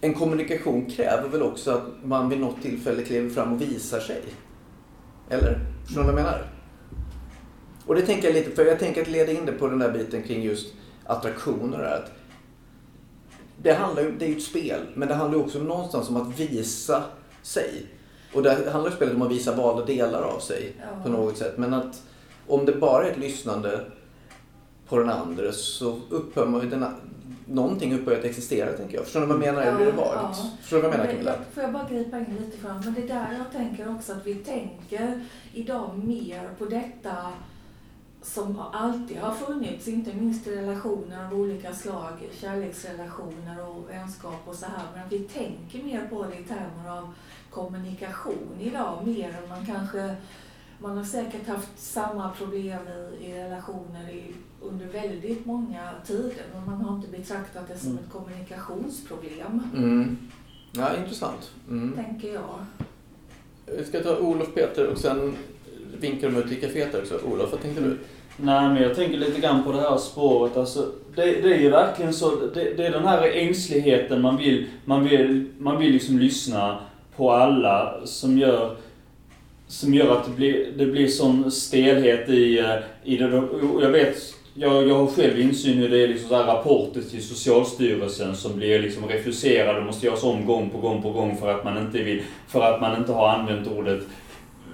[0.00, 4.22] en kommunikation kräver väl också att man vid något tillfälle kliver fram och visar sig.
[5.28, 5.60] Eller?
[5.84, 6.46] Förstår ni vad jag menar?
[7.86, 9.92] Och det tänker jag lite, för jag tänker att leda in det på den där
[9.92, 11.78] biten kring just attraktioner.
[11.78, 12.12] Är att
[13.62, 16.16] det, handlar ju, det är ju ett spel, men det handlar ju också någonstans om
[16.16, 17.04] att visa
[17.42, 17.86] sig.
[18.34, 21.02] Och där handlar ju spelet om att visa valda delar av sig Ja.
[21.02, 21.58] på något sätt.
[21.58, 22.02] Men att
[22.46, 23.80] om det bara är ett lyssnande
[24.88, 26.84] på den andra så upphör man ju den,
[27.54, 29.04] någonting upphör att existera tänker jag.
[29.04, 29.62] Förstår ni vad jag menar?
[29.62, 30.38] Eller blir det Ja, vagt?
[30.42, 30.46] ja.
[30.60, 31.44] Förstår du vad jag menar Men Camilla?
[31.54, 32.80] Får jag bara gripa in lite fram?
[32.84, 37.16] Men det är där jag tänker också att vi tänker idag mer på detta
[38.22, 44.54] som alltid har funnits, inte minst i relationer av olika slag, kärleksrelationer och vänskap och
[44.54, 44.84] så här.
[44.94, 47.14] Men att vi tänker mer på det i termer av
[47.50, 50.16] kommunikation idag, mer än man kanske
[50.78, 54.34] man har säkert haft samma problem i, i relationer i,
[54.64, 58.04] under väldigt många tider, men man har inte betraktat det som Mm.
[58.04, 60.16] ett kommunikationsproblem, Mm.
[60.72, 61.50] Ja, intressant.
[61.70, 61.92] Mm.
[62.04, 62.54] tänker jag.
[63.78, 65.32] Vi ska ta Olof, Peter och sen
[66.00, 67.20] vinkar de ut i kaféet också.
[67.32, 67.98] Olof, vad tänkte du?
[68.36, 70.56] Nej, men jag tänker lite grann på det här spåret.
[70.56, 72.36] Alltså, det, det är ju verkligen så.
[72.54, 76.78] Det, det är den här ängsligheten man vill, man vill, man vill liksom lyssna
[77.16, 78.76] på alla som gör
[79.66, 83.38] som gör att det blir, det blir sån stelhet i, eh, i det.
[83.40, 84.16] Och Jag vet,
[84.54, 88.56] jag, jag har själv insyn i det är liksom så här rapporter till Socialstyrelsen som
[88.56, 91.78] blir liksom refuserade och måste göras om gång på gång på gång för att man
[91.78, 94.02] inte vill, för att man inte har använt ordet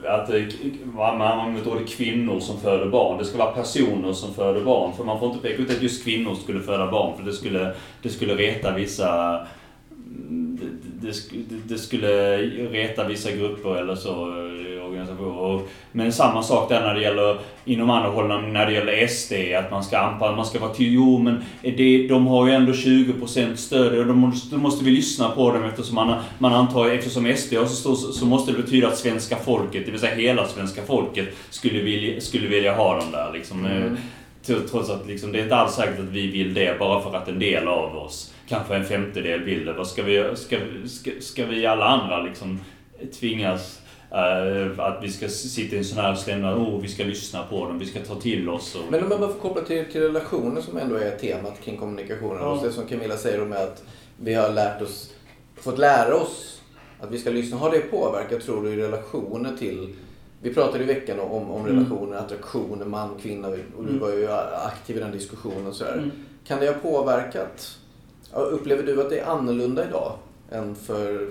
[0.06, 0.42] att eh,
[0.84, 3.18] man använder ordet kvinnor som föder barn.
[3.18, 4.92] Det ska vara personer som föder barn.
[4.96, 7.74] För man får inte peka ut att just kvinnor skulle föda barn för det skulle,
[8.02, 9.40] det skulle reta vissa
[10.10, 10.66] det,
[11.00, 11.14] det,
[11.68, 12.36] det, skulle
[12.70, 15.60] reta vissa grupper eller så, eh, organisationer.
[15.92, 19.70] Men samma sak där när det gäller inom andra håll, när det gäller SD, att
[19.70, 23.54] man ska anpassa, man ska vara till, jo men det, de har ju ändå 20%
[23.54, 27.36] stöd och då måste, då måste vi lyssna på dem eftersom man, man antar, eftersom
[27.36, 30.46] SD har så stor, så, måste det betyda att svenska folket, det vill säga hela
[30.46, 33.64] svenska folket, skulle vilja, skulle vilja ha dem där liksom.
[33.64, 33.82] Mm.
[33.82, 33.92] Eh,
[34.46, 37.16] Tro- Trots att liksom, det är inte alls säkert att vi vill det bara för
[37.16, 39.72] att en del av oss, kanske en femtedel vill det.
[39.72, 40.56] Vad ska vi, ska,
[40.86, 42.60] ska, ska vi alla andra liksom
[43.20, 43.80] tvingas
[44.10, 47.64] eh, att vi ska sitta i en sån här stämma, oh, vi ska lyssna på
[47.66, 48.82] dem, vi ska ta till oss och...
[48.90, 52.42] Men om man bara får koppla till, till relationer som ändå är temat kring kommunikationen.
[52.42, 52.48] Ja.
[52.48, 53.84] Och det som Camilla säger om att
[54.16, 55.10] vi har lärt oss,
[55.56, 56.60] fått lära oss
[57.00, 57.56] att vi ska lyssna.
[57.56, 59.94] Har det påverkat, tror du, i relationer till
[60.42, 61.76] vi pratade i veckan om, om Mm.
[61.76, 63.98] relationer, attraktioner, man, kvinna och du Mm.
[63.98, 64.28] var ju
[64.66, 65.92] aktiv i den diskussionen och sådär.
[65.92, 66.10] Mm.
[66.46, 67.78] Kan det ha påverkat?
[68.32, 70.12] Ja, Upplever du att det är annorlunda idag
[70.50, 71.28] än för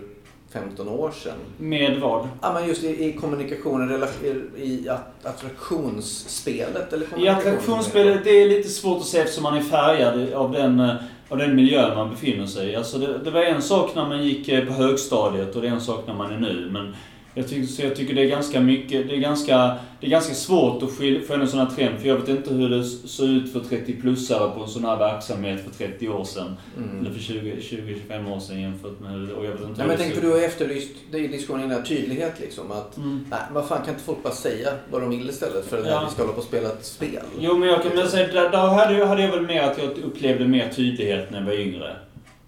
[0.54, 1.34] 15 år sedan?
[1.58, 2.28] Med vad?
[2.42, 8.50] Ja, men just i, i kommunikationen, i, i att- attraktionsspelet eller I attraktionsspelet, det är
[8.50, 10.96] lite svårt att säga eftersom man är färgad av den, eh,
[11.30, 12.76] av den miljö man befinner sig i.
[12.76, 15.72] Alltså det, det var en sak när man gick eh, på högstadiet och det är
[15.72, 16.70] en sak när man är nu.
[16.72, 16.96] Men
[17.38, 20.34] Jag tycker, så jag tycker det är ganska mycket, det är ganska, det är ganska
[20.34, 22.00] svårt att skilja, få en sån här trend.
[22.00, 25.62] För jag vet inte hur det såg ut för 30-plussare på en sån här verksamhet
[25.64, 26.58] för 30 år sedan.
[26.78, 27.00] Mm.
[27.00, 30.22] Eller för 20-25 år sedan jämfört med, och jag vet inte Nej, men hur tänkte
[30.22, 32.72] du har efterlyst, det är diskussionen innan, tydlighet liksom.
[32.72, 33.26] Att, Mm.
[33.30, 36.04] nej, vad fan kan inte folk bara säga vad de vill istället för att Ja.
[36.08, 37.24] vi ska hålla på och spela ett spel?
[37.40, 39.78] Jo, men jag kan väl säga, där, där hade, jag, hade jag väl mer att
[39.78, 41.96] jag upplevde mer tydlighet när jag var yngre.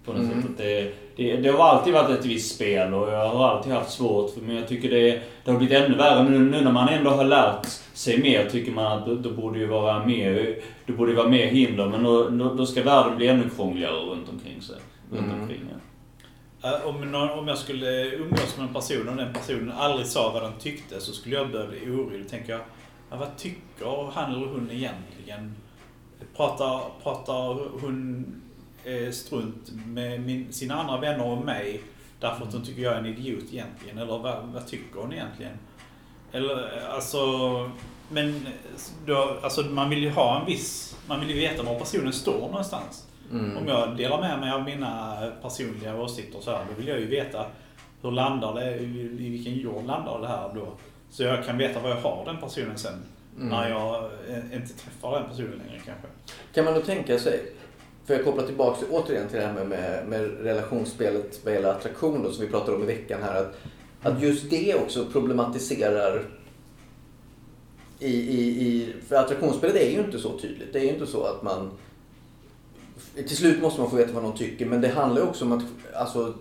[0.04, 0.42] På något Mm.
[0.42, 0.50] sätt.
[0.50, 3.90] Att det, det, det har alltid varit ett visst spel och jag har alltid haft
[3.90, 6.88] svårt för men jag tycker det, det har blivit ännu värre nu, nu när man
[6.88, 10.92] ändå har lärt sig mer tycker man att då, då borde ju vara mer, det
[10.92, 14.28] borde ju vara mer hinder men då, då, då ska världen bli ännu krångligare runt
[14.28, 14.76] omkring sig.
[15.12, 15.40] Runt Mm.
[15.40, 15.60] omkring,
[16.62, 16.68] ja.
[16.68, 20.30] Eh, Om, någon, om jag skulle umgås med en person och den personen aldrig sa
[20.32, 22.28] vad den tyckte så skulle jag börja bli orolig.
[22.28, 22.60] Tänker jag,
[23.10, 25.54] ja, vad tycker han eller hon egentligen?
[26.36, 28.26] Pratar, pratar hon
[28.84, 31.82] eh, strunt med min, sina andra vänner och mig
[32.20, 33.98] därför att hon tycker jag är en idiot egentligen?
[33.98, 35.52] Eller vad, vad tycker hon egentligen?
[36.32, 37.20] Eller eh, alltså,
[38.08, 38.46] men
[39.06, 42.40] då, alltså man vill ju ha en viss, man vill ju veta var personen står
[42.40, 43.06] någonstans.
[43.32, 43.56] Mm.
[43.56, 47.06] Om jag delar med mig av mina personliga åsikter så här, då vill jag ju
[47.06, 47.46] veta
[48.02, 50.68] hur landar det, i vilken jord landar det här då?
[51.10, 53.02] Så jag kan veta vad jag har den personen sen.
[53.36, 53.48] Mm.
[53.48, 56.06] När jag eh, inte träffar den personen längre kanske.
[56.54, 57.52] Kan man då tänka sig,
[58.10, 61.70] för jag kopplar tillbaka till, återigen till det här med, med, med relationsspelet vad gäller
[61.70, 63.40] attraktion då, som vi pratade om i veckan här.
[63.40, 63.56] Att,
[64.02, 66.22] att just det också problematiserar
[67.98, 70.72] i, i, i, för attraktionsspelet är ju inte så tydligt.
[70.72, 71.70] Det är ju inte så att man...
[73.14, 75.52] Till slut måste man få veta vad någon tycker men det handlar ju också om
[75.52, 76.34] att alltså,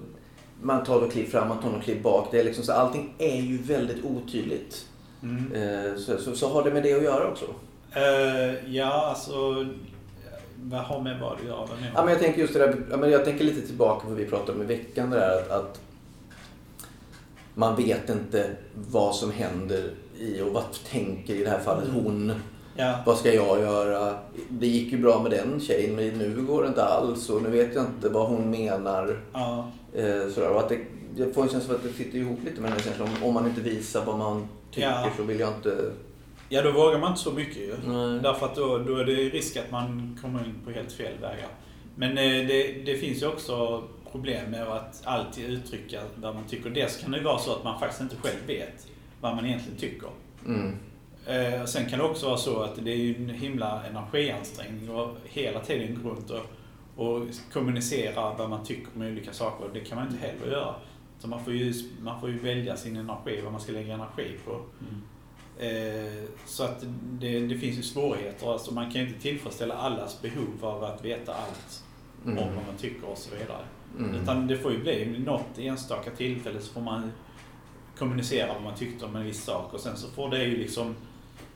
[0.61, 2.27] man tar något kliv fram, man tar något kliv bak.
[2.31, 4.85] Det är liksom så, allting är ju väldigt otydligt.
[5.23, 5.53] Mm.
[5.53, 7.45] Eh, så, så, så har det med det att göra också.
[7.95, 9.65] Eh, ja, alltså...
[10.63, 11.67] Vad har med vad att göra?
[11.95, 14.17] Ja, men jag tänker just det där, ja, men jag tänker lite tillbaka på vad
[14.17, 15.09] vi pratade om i veckan.
[15.09, 15.81] Där att, att
[17.53, 22.31] man vet inte vad som händer i och vad tänker i det här fallet hon.
[22.75, 22.95] Ja.
[23.05, 24.17] Vad ska jag göra?
[24.49, 27.49] Det gick ju bra med den tjejen men nu går det inte alls och nu
[27.49, 29.19] vet jag inte vad hon menar.
[29.33, 29.67] Ja.
[29.93, 30.49] Eh, sådär.
[30.49, 30.79] Och att det,
[31.15, 33.09] jag får en känsla av att det sitter ihop lite med den här känslan.
[33.17, 35.09] Om, om man inte visar vad man tycker Ja.
[35.17, 35.91] så vill jag inte...
[36.49, 37.75] ja, då vågar man inte så mycket ju.
[37.87, 38.19] Nej.
[38.19, 41.49] Därför att då, då är det risk att man kommer in på helt fel vägar.
[41.95, 46.69] Men eh, det, det finns ju också problem med att alltid uttrycka vad man tycker.
[46.69, 48.87] Dels kan det ju vara så att man faktiskt inte själv vet
[49.21, 50.09] vad man egentligen tycker.
[50.45, 50.75] Mm.
[51.25, 55.17] Eh, sen kan det också vara så att det är ju en himla energiansträngning och
[55.23, 56.45] hela tiden gå runt och,
[56.95, 59.69] och kommunicera vad man tycker om olika saker.
[59.73, 60.75] Det kan man inte heller göra.
[61.19, 64.37] Så man får ju, man får ju välja sin energi, vad man ska lägga energi
[64.45, 64.51] på.
[64.51, 65.01] Mm.
[65.59, 66.83] Eh, så att
[67.19, 68.51] det, det finns ju svårigheter.
[68.51, 71.83] Alltså man kan ju inte tillfredsställa allas behov av att veta allt
[72.25, 72.37] Mm.
[72.37, 73.61] om vad man tycker och så vidare.
[73.99, 74.15] Mm.
[74.15, 77.11] Utan det får ju bli något enstaka tillfälle så får man
[77.97, 80.95] kommunicera vad man tyckte om en viss sak och sen så får det ju liksom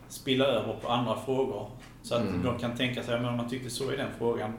[0.10, 1.70] spilla över på andra frågor.
[2.02, 2.44] Så att Mm.
[2.44, 4.54] de kan tänka sig, men om man tyckte så i den frågan,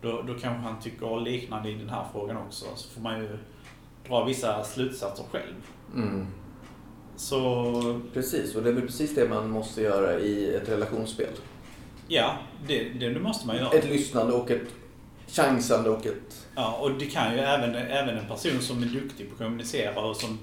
[0.00, 2.64] då, då kanske han tycker liknande i den här frågan också.
[2.74, 3.38] Så får man ju
[4.08, 5.54] dra vissa slutsatser själv.
[5.94, 6.26] Mm.
[7.16, 11.32] Så Precis, och det är väl precis det man måste göra i ett relationsspel.
[12.08, 13.70] ja, det, det, måste man göra.
[13.70, 14.68] Ett lyssnande och ett
[15.26, 16.46] chansande och ett...
[16.54, 20.00] Ja, och det kan ju även, även en person som är duktig på att kommunicera
[20.00, 20.38] och som,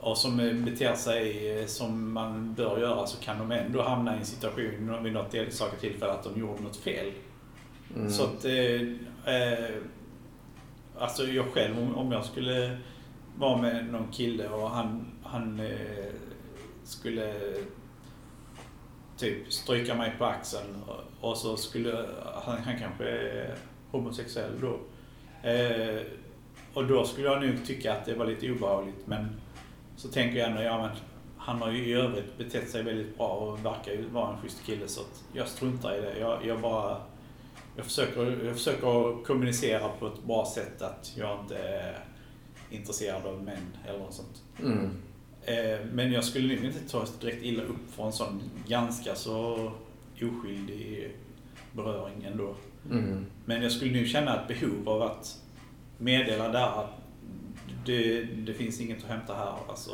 [0.00, 4.26] och som beter sig som man bör göra så kan de ändå hamna i en
[4.26, 7.12] situation vid något enstaka tillfälle att de gjorde något fel.
[7.96, 8.10] Mm.
[8.10, 8.80] Så att, eh,
[9.34, 9.74] eh,
[10.98, 12.78] alltså jag själv om, om jag skulle
[13.38, 16.12] vara med någon kille och han, han eh,
[16.84, 17.34] skulle
[19.16, 22.08] typ stryka mig på axeln och, och så skulle
[22.44, 23.54] han, han kanske är
[23.90, 24.80] homosexuell då.
[25.48, 26.02] Eh,
[26.74, 29.40] och då skulle jag nog tycka att det var lite obehagligt men
[29.96, 30.90] så tänker jag ändå, ja men
[31.38, 34.66] han har ju i övrigt betett sig väldigt bra och verkar ju vara en schysst
[34.66, 36.18] kille så att jag struntar i det.
[36.18, 36.96] Jag, jag bara
[37.76, 41.98] jag försöker, jag försöker kommunicera på ett bra sätt att jag inte är
[42.70, 44.42] intresserad av män eller något sånt.
[44.60, 44.90] Mm.
[45.48, 49.72] Eh, Men jag skulle nog inte ta direkt illa upp för en sån ganska så
[50.22, 51.10] oskyldig
[51.72, 52.54] beröring ändå.
[52.90, 53.26] Mm.
[53.44, 55.42] Men jag skulle nu känna ett behov av att
[55.98, 56.90] meddela där att
[57.86, 59.54] det, det finns inget att hämta här.
[59.68, 59.90] Alltså,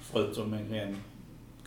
[0.00, 0.96] förutom en ren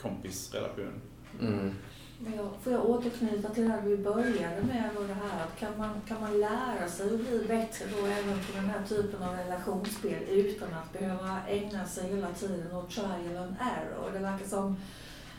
[0.01, 0.93] kompisrelation.
[1.41, 1.73] Mm.
[2.19, 5.77] Men jag, får jag återknyta till det vi började med och det här att kan
[5.77, 9.36] man, kan man lära sig att bli bättre då även på den här typen av
[9.36, 14.12] relationsspel utan att behöva ägna sig hela tiden åt trial and error?
[14.13, 14.77] Det verkar som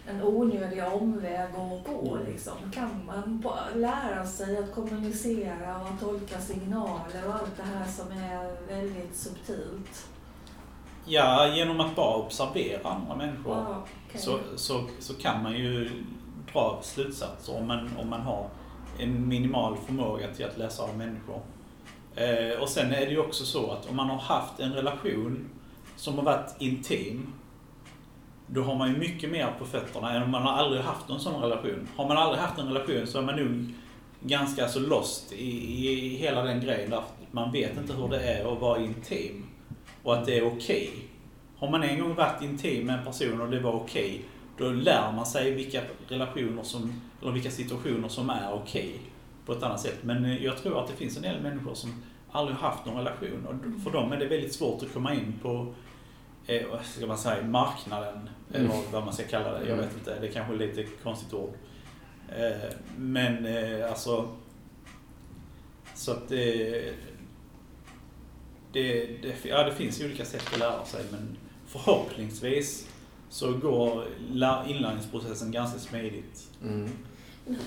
[0.06, 2.70] en onödig omväg att gå liksom.
[2.74, 3.44] Kan man
[3.74, 9.16] lära sig att kommunicera och att tolka signaler och allt det här som är väldigt
[9.16, 10.08] subtilt?
[11.04, 14.20] Ja, genom att bara observera andra människor Ja, okej.
[14.20, 15.90] så, så, så kan man ju
[16.52, 18.46] dra slutsatser om man, om man har
[18.98, 21.40] en minimal förmåga till att läsa av människor.
[22.14, 25.48] Eh, och sen är det ju också så att om man har haft en relation
[25.96, 27.32] som har varit intim,
[28.46, 31.20] då har man ju mycket mer på fötterna än om man har aldrig haft någon
[31.20, 31.88] sån relation.
[31.96, 33.74] Har man aldrig haft en relation så är man nog
[34.20, 38.52] ganska så lost i, i hela den grejen där man vet inte hur det är
[38.52, 39.46] att vara intim
[40.02, 40.90] och att det är okej.
[41.58, 44.24] Har man en gång varit intim med en person och det var okej,
[44.58, 49.00] då lär man sig vilka relationer som, eller vilka situationer som är okej
[49.46, 49.98] på ett annat sätt.
[50.02, 52.96] Men eh, jag tror att det finns en del människor som aldrig har haft någon
[52.96, 53.46] relation.
[53.46, 55.74] Och för dem är det väldigt svårt att komma in på
[56.46, 59.68] eh, ska man säga, marknaden, eller vad man ska kalla det.
[59.68, 61.54] Jag vet inte, det är kanske är lite konstigt ord.
[62.28, 64.28] Eh, men eh, alltså,
[65.94, 66.94] så att det,
[68.72, 71.04] det, det, ja, det finns olika sätt att lära sig.
[71.10, 71.36] Men
[71.66, 72.88] förhoppningsvis
[73.30, 76.48] så går lär- inlärningsprocessen ganska smidigt.
[76.62, 76.88] Mm.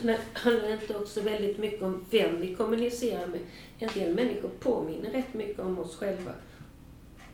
[0.02, 3.40] Det handlar inte också väldigt mycket om vem vi kommunicerar med.
[3.80, 6.32] En del människor påminner rätt mycket om oss själva.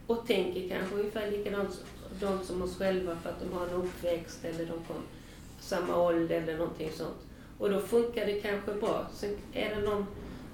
[0.08, 1.84] Och tänker kanske ungefär likadant som
[2.20, 5.04] de som oss själva för att de har en uppväxt eller de kom
[5.60, 7.18] samma ålder eller någonting sånt.
[7.58, 9.08] Och då funkar det kanske bra.
[9.14, 10.06] Sen är det någon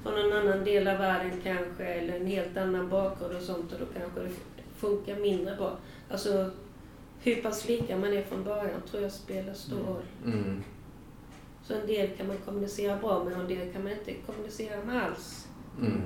[0.04, 3.80] från en annan del av världen kanske eller en helt annan bakgrund och sånt och
[3.80, 4.30] då kanske det
[4.78, 5.78] funkar mindre bra.
[6.10, 6.52] Alltså
[7.24, 10.04] hur pass lika man är från början tror jag spelar stor roll.
[10.26, 10.64] Mm.
[11.64, 14.84] Så en del kan man kommunicera bra med och en del kan man inte kommunicera
[14.86, 15.48] med alls.
[15.82, 16.02] Mm.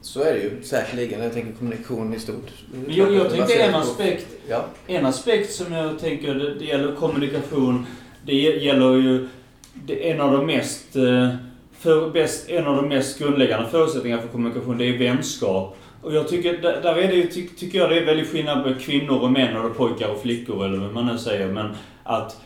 [0.00, 1.22] Så är det ju säkerligen.
[1.22, 2.52] Jag tänker kommunikation i stort.
[2.72, 4.64] Men jag, jag tänkte en aspekt Ja.
[4.86, 7.86] En aspekt som jag tänker, det, det gäller kommunikation.
[8.24, 9.28] Det gäller ju
[9.74, 11.34] det, en av de mest, eh,
[11.78, 15.76] för, bäst, en av de mest grundläggande förutsättningarna för kommunikation, det är vänskap.
[16.06, 18.64] Och jag tycker, där, där är det ju, ty, tycker jag det är väldigt skillnad
[18.64, 21.48] på kvinnor och män, eller pojkar och flickor, eller vad man nu säger.
[21.48, 21.70] Men
[22.04, 22.40] att,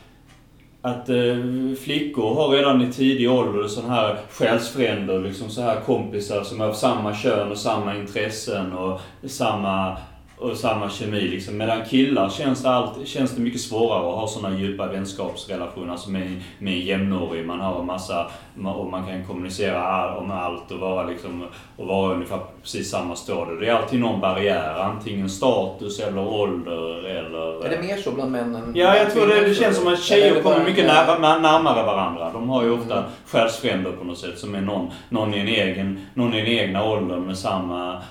[0.83, 1.37] att eh,
[1.85, 6.65] flickor har redan i tidig ålder sådana här själsfränder, liksom så här kompisar som är
[6.65, 9.97] av samma kön och samma intressen och samma
[10.41, 11.57] och samma kemi liksom.
[11.57, 16.11] Medan killar känns det, allt, känns det mycket svårare att ha sådana djupa vänskapsrelationer alltså
[16.11, 17.47] med, med jämnårig.
[17.47, 18.27] Man har en massa,
[18.65, 23.17] och man kan kommunicera all, om allt och vara liksom, och vara ungefär precis samma
[23.17, 23.61] stadie.
[23.61, 27.65] Det är alltid någon barriär, antingen status eller ålder eller...
[27.65, 28.73] Är det mer så bland männen?
[28.75, 32.31] Ja, jag tror det, det känns som att tjejer kommer mycket nära, närmare varandra.
[32.33, 33.13] De har ju ofta Mm.
[33.27, 36.85] själsfränder på något sätt som är någon, någon, i, en egen, någon i den egna
[36.85, 38.03] åldern med samma,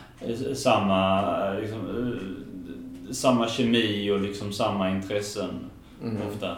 [0.55, 1.21] samma,
[1.53, 1.79] liksom,
[3.11, 5.49] samma kemi och liksom samma intressen
[6.03, 6.17] Mm.
[6.29, 6.55] ofta.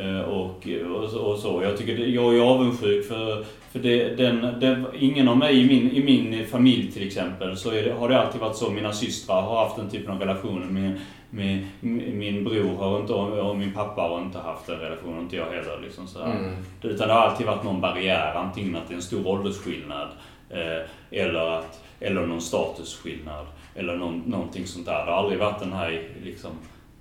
[0.00, 1.62] Eh, Och, och, så- och så.
[1.62, 5.66] Jag tycker det, jag är avundsjuk för, för det, den, den, ingen av mig i
[5.66, 8.70] min, i min familj till exempel så det, har det alltid varit så.
[8.70, 10.66] Mina systrar har haft den typen av relationer.
[10.66, 10.98] Min,
[11.30, 15.46] min, min bror har inte, och min pappa har inte haft den relationen, inte jag
[15.46, 15.80] heller.
[15.84, 16.22] Liksom så.
[16.22, 16.54] Mm.
[16.82, 20.08] Utan det har alltid varit någon barriär, antingen att det är en stor åldersskillnad
[20.50, 20.88] eh,
[21.20, 25.06] eller, att, eller någon statusskillnad eller någon, någonting sånt där.
[25.06, 26.50] Det har aldrig varit den här liksom,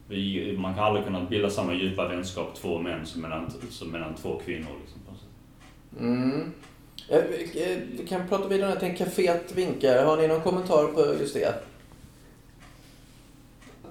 [0.07, 4.15] vi, man kan aldrig kunna bilda samma djupa vänskap två män som mellan, som mellan
[4.15, 4.67] två kvinnor.
[4.81, 4.99] Liksom.
[5.99, 6.53] Mm.
[7.09, 8.69] Eh, vi- eh, Vi kan prata vidare.
[8.69, 10.05] Jag tänker kaféet vinkar.
[10.05, 11.55] Har ni någon kommentar på just det?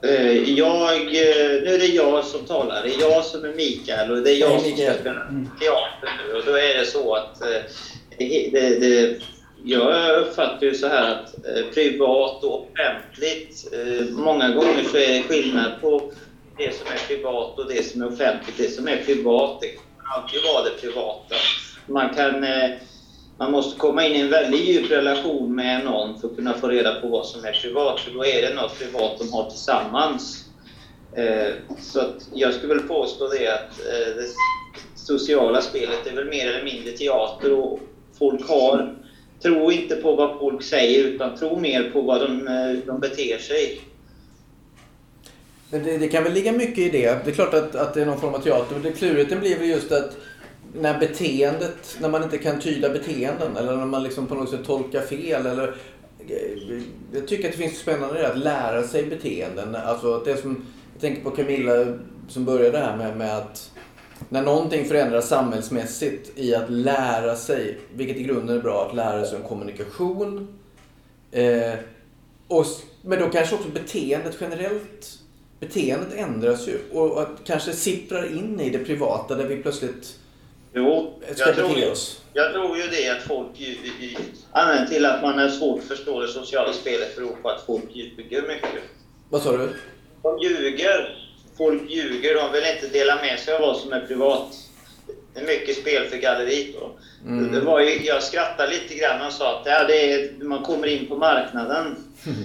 [0.04, 2.82] Eh, Jag, nu är det jag som talar.
[2.82, 5.20] Det är jag som är Mikael och det är jag som ska spela
[5.60, 6.34] teater nu.
[6.38, 9.18] Och då är det så att det, det, det,
[9.64, 15.08] jag uppfattar ju så här att eh, privat och offentligt, eh, många gånger så är
[15.08, 16.12] det skillnad på
[16.58, 18.56] det som är privat och det som är offentligt.
[18.56, 21.34] Det som är privat, det kommer alltid vara det privata.
[21.86, 22.70] Man kan eh,
[23.38, 26.68] man måste komma in i en väldigt djup relation med någon för att kunna få
[26.68, 28.00] reda på vad som är privat.
[28.00, 30.44] För då är det något privat de har tillsammans.
[31.78, 33.78] Så att jag skulle väl påstå det att
[34.16, 34.26] det
[34.94, 37.80] sociala spelet är väl mer eller mindre teater och
[38.18, 39.01] folk har,
[39.42, 43.38] tro inte på vad folk säger utan tro mer på vad de, eh, de beter
[43.38, 43.80] sig.
[45.70, 47.24] Det, det kan väl ligga mycket i det.
[47.24, 48.74] Det är klart att, att det är någon form av teater.
[48.74, 50.16] Men det klurigheten blir väl just att
[50.74, 54.64] när beteendet, när man inte kan tyda beteenden eller när man liksom på något sätt
[54.64, 55.68] tolkar fel eller
[56.28, 56.82] eh,
[57.12, 59.74] jag tycker att det finns spännande i det att lära sig beteenden.
[59.74, 63.71] Alltså att det som, jag tänker på Camilla som började här med, med att
[64.28, 69.24] när någonting förändras samhällsmässigt i att lära sig, vilket i grunden är bra, att lära
[69.24, 70.58] sig om kommunikation.
[71.30, 71.74] Eh,
[72.48, 72.66] och,
[73.02, 75.18] men då kanske också beteendet generellt,
[75.60, 80.18] beteendet ändras ju och att kanske sipprar in i det privata där vi plötsligt
[80.74, 82.22] Jo, jag tror, oss.
[82.32, 83.66] jag tror ju det att folk ju,
[84.00, 84.16] ju,
[84.52, 87.84] anledningen till att man är svårt att förstå det sociala spelet beror på att folk
[87.92, 88.82] ljuger mycket.
[89.28, 89.68] Vad sa du?
[90.22, 91.18] De ljuger.
[91.58, 92.34] Folk ljuger.
[92.34, 94.54] De vill inte dela med sig av vad som är privat.
[95.34, 96.74] Det är mycket spel för galleriet.
[97.26, 97.52] Mm.
[97.52, 100.86] Det var ju, jag skrattade lite grann och sa att ja, det är, man kommer
[100.86, 101.96] in på marknaden.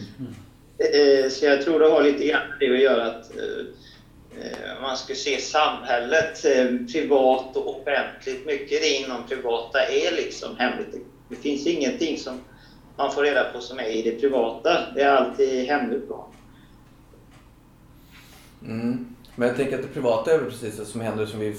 [0.93, 3.65] Eh, Så jag tror det har lite grann med det att göra att eh,
[4.41, 8.45] eh, man ska se samhället eh, privat och offentligt.
[8.45, 10.95] Mycket det inom privata är liksom hemligt.
[11.29, 12.41] Det finns ingenting som
[12.97, 14.79] man får reda på som är i det privata.
[14.95, 16.09] Det är alltid hemligt.
[16.09, 16.27] Då.
[18.68, 19.05] Mm.
[19.36, 21.55] Men jag tänker att det privata är väl precis det som händer som vi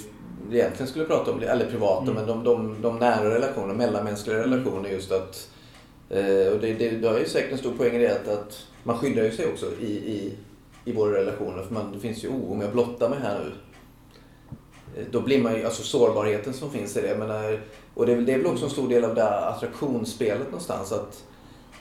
[0.52, 1.40] egentligen skulle prata om.
[1.42, 2.14] Eller privata, Mm.
[2.14, 5.48] men de, de, de nära relationerna, mellanmänskliga relationer just att...
[6.10, 8.66] Eh, och det, det, det har ju säkert en stor poäng i det att, att
[8.82, 10.32] man skyddar ju sig också i, i,
[10.84, 11.62] i våra relationer.
[11.62, 13.52] För man, det finns ju, oh, om jag blottar mig här nu.
[15.00, 17.18] eh, Då blir man ju, alltså sårbarheten som finns i det.
[17.18, 17.60] Menar,
[17.94, 20.46] och det är, väl- det är väl också en stor del av det här attraktionsspelet
[20.46, 20.92] någonstans.
[20.92, 21.24] Att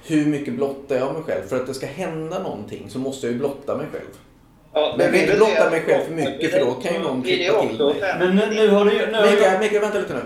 [0.04, 1.44] hur mycket blottar jag mig själv?
[1.48, 4.10] För att det ska hända någonting så måste jag ju blotta mig själv.
[4.78, 7.24] Ja, Men jag vill inte det- mig själv för mycket för då kan ju någon
[7.24, 8.16] klippa till mig.
[8.20, 9.06] Men nu, nu har det ju...
[9.06, 10.22] Mikael, Mikael, vänta lite nu.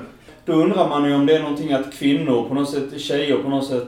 [0.46, 3.50] då undrar man ju om det är någonting att kvinnor på något sätt, tjejer på
[3.50, 3.88] något sätt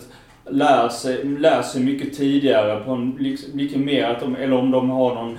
[0.50, 4.72] lär sig, lär sig mycket tidigare på en, liksom, mycket mer att de, eller om
[4.72, 5.38] de har någon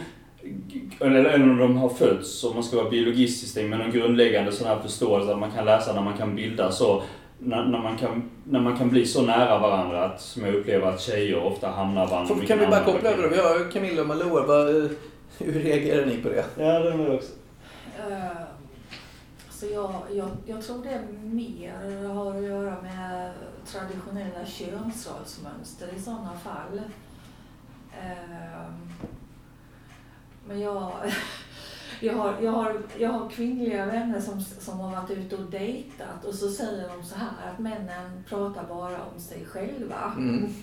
[1.01, 4.67] eller, eller om de har fötts, om man ska vara biologistisk, med någon grundläggande sån
[4.67, 7.03] här förståelse att man kan läsa när man kan bilda så
[7.39, 10.89] när, när, man kan, när man kan bli så nära varandra att, som jag upplever
[10.89, 13.29] att tjejer ofta hamnar varandra kan vi bara koppla över det?
[13.29, 14.89] Vi har Camilla och Malou.
[15.45, 16.45] Hur reagerar ni på det?
[16.57, 17.33] Ja, det är också.
[18.11, 18.43] Eh,
[19.51, 23.33] Så jag, jag, jag tror det mer har att göra med
[23.67, 26.81] traditionella könsrollsmönster i sådana fall.
[28.03, 28.71] Eh,
[30.49, 30.93] Men jag,
[32.01, 36.25] jag, har, jag, har, jag har kvinnliga vänner som, som har varit ute och dejtat
[36.25, 40.13] och så säger de så här att männen pratar bara om sig själva.
[40.17, 40.55] Mm.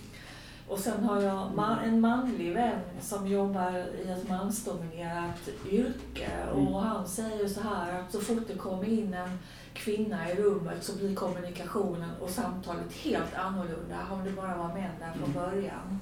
[0.71, 1.49] Och sen har jag
[1.83, 6.29] en manlig vän som jobbar i ett mansdominerat yrke.
[6.53, 9.39] Och han säger så här att så fort det kommer in en
[9.73, 13.97] kvinna i rummet så blir kommunikationen och samtalet helt annorlunda.
[14.11, 15.99] Om det bara var män där från början.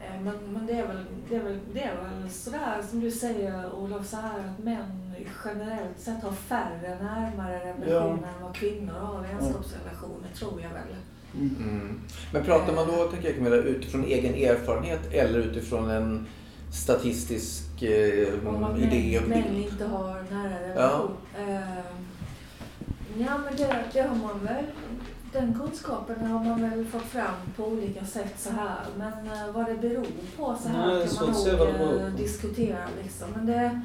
[0.00, 3.10] Eh, Men, men det, är väl, det, är väl, det är väl sådär som du
[3.10, 5.14] säger Olof, så här att män
[5.44, 10.96] generellt sett har färre närmare relationer än vad kvinnor har vänskapsrelationer, tror jag väl.
[11.34, 12.00] Mm.
[12.32, 16.26] Men pratar man då, tänker jag Camilla, utifrån egen erfarenhet eller utifrån en
[16.72, 19.66] statistisk eh, Om man idé och bild?
[19.72, 21.10] inte har nära relation.
[21.38, 21.60] Eh,
[23.18, 24.64] ja, men det, det har man väl.
[25.32, 28.76] Den kunskapen har man väl fått fram på olika sätt så här.
[28.98, 30.06] Men eh, vad det beror
[30.36, 33.28] på så här Nej, kan man nog eh, diskutera liksom.
[33.36, 33.80] Men det,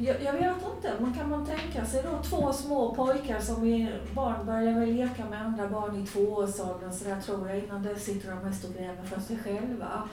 [0.00, 4.00] jag, jag vet inte, man kan man tänka sig då två små pojkar som är
[4.14, 7.58] barn börjar väl leka med andra barn i tvåårsåldern så där tror jag.
[7.58, 10.08] Innan det sitter de mest och gräver för sig själva.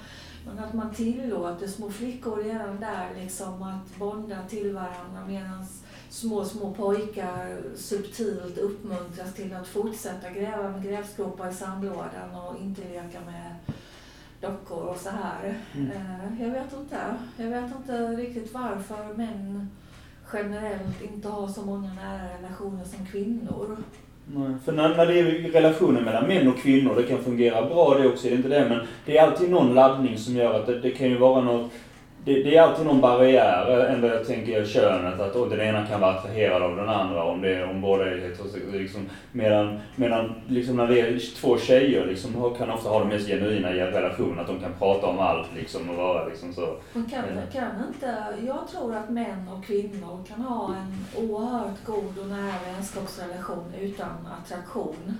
[0.46, 5.66] Men att man tillåter små flickor redan där liksom att bonda till varandra medan
[6.10, 12.82] små, små pojkar subtilt uppmuntras till att fortsätta gräva med grävskopa i sandlådan och inte
[12.82, 13.56] leka med
[14.42, 15.54] dockor och så här.
[15.76, 15.92] Mm.
[15.92, 16.98] Eh, Jag vet inte.
[17.38, 19.70] Jag vet inte riktigt varför män
[20.34, 23.78] generellt inte har så många nära relationer som kvinnor.
[24.34, 27.98] Nej, för när, när det är relationer mellan män och kvinnor, det kan fungera bra
[27.98, 28.70] det också, det är inte det.
[28.70, 31.72] Men det är alltid någon laddning som gör att det, det kan ju vara något...
[32.28, 35.88] Det, det är alltid någon barriär, eh, ändå jag tänker könet, att oh, den ena
[35.88, 38.78] kan vara attraherad av den andra om, det, om båda är heterosexuella.
[38.78, 43.28] Liksom, medan medan liksom, när det är två tjejer liksom, kan ofta ha de mest
[43.28, 46.76] genuina relationen, att de kan prata om allt liksom, och vara liksom så.
[46.94, 47.24] Man kan,
[47.54, 48.16] kan inte,
[48.48, 54.28] jag tror att män och kvinnor kan ha en oerhört god och nära vänskapsrelation utan
[54.44, 55.18] attraktion.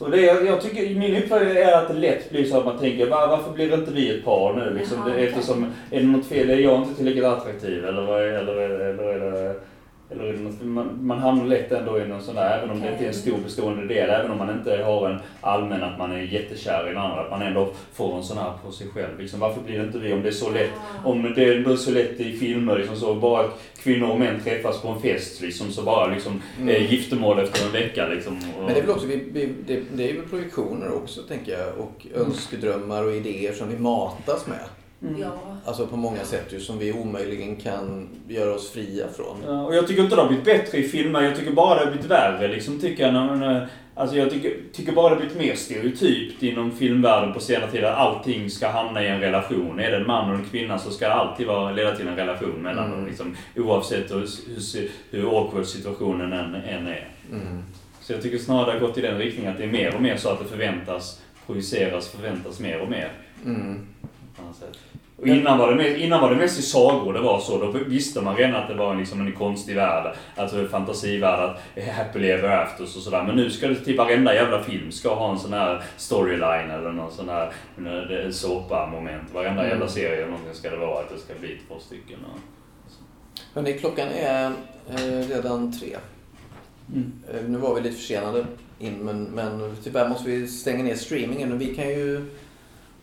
[0.00, 2.78] Så det, jag, jag tycker, min uppfattning är att det lätt blir så att man
[2.78, 4.74] tänker, var, varför blir inte vi ett par nu?
[4.78, 6.50] Liksom, Jaha, det, eftersom, är det något fel?
[6.50, 7.84] Är jag inte tillräckligt attraktiv?
[7.84, 9.29] Eller, eller, eller, eller, det,
[10.12, 13.04] eller något, man, man hamnar lätt ändå i någon sån där, även om det inte
[13.04, 16.20] är en stor bestående del, även om man inte har en allmän att man är
[16.22, 19.20] jättekär i den andra, att man ändå får en sån här på sig själv.
[19.20, 20.70] Liksom, varför blir det inte vi om det är så lätt?
[21.04, 24.80] Om det är så lätt i filmer, liksom, så bara att kvinnor och män träffas
[24.82, 26.68] på en fest, liksom, så bara liksom, Mm.
[26.74, 28.08] eh, giftermål efter en vecka.
[28.08, 31.22] Liksom, och, Men det är väl också, vi, vi, det, det är väl projektioner också
[31.22, 34.58] tänker jag och önskedrömmar och idéer som vi matas med.
[35.02, 35.20] Mm.
[35.20, 35.32] Ja.
[35.64, 39.36] Alltså på många sätt ju som vi omöjligen kan göra oss fria från.
[39.46, 41.84] Ja, och jag tycker inte det har blivit bättre i filmer, jag tycker bara det
[41.84, 43.14] har blivit värre liksom, tycker jag.
[43.14, 47.70] När, när, Alltså jag tycker, tycker bara det blivit mer stereotypt inom filmvärlden på senare
[47.70, 49.80] tid att allting ska hamna i en relation.
[49.80, 52.16] Är det en man och en kvinna så ska det alltid vara, leda till en
[52.16, 52.98] relation mellan Mm.
[52.98, 53.06] dem.
[53.06, 57.08] Liksom, oavsett hur, hur, hur awkward situationen än, än är.
[57.32, 57.62] Mm.
[58.00, 60.02] Så jag tycker snarare det har gått i den riktningen att det är mer och
[60.02, 63.12] mer så att det förväntas, projiceras, förväntas mer och mer.
[63.44, 63.86] Mm.
[64.36, 64.78] På något sätt.
[65.16, 67.58] Och innan var, det mest, innan var det mest i sagor det var så.
[67.58, 70.14] Då visste man redan att det var liksom en konstig värld.
[70.36, 73.22] Alltså en fantasivärld, att happily ever afters och sådär.
[73.22, 76.92] Men nu ska det typ varenda jävla film ska ha en sån här storyline eller
[76.92, 77.52] någon sån här
[78.24, 79.34] en såpa-moment.
[79.34, 79.70] Varenda Mm.
[79.70, 82.18] jävla serie eller någonting ska det vara att det ska bli två stycken.
[82.24, 82.40] Och...
[83.54, 84.52] Hörrni, klockan är
[84.90, 85.96] eh, redan tre.
[86.94, 87.12] Mm.
[87.34, 88.46] Eh, nu var vi lite försenade
[88.78, 91.52] in, men, men tyvärr måste vi stänga ner streamingen.
[91.52, 92.24] Och vi kan ju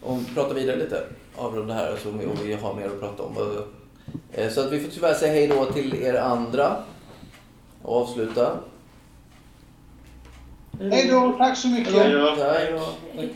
[0.01, 1.03] om, prata vidare lite
[1.35, 3.35] avrunda här så om vi, vi har mer att prata om.
[4.33, 6.75] Eh, så att vi får tyvärr säga hej då till er andra
[7.81, 8.57] och avsluta.
[10.79, 11.93] Hej då, tack så mycket.
[13.15, 13.33] Hej.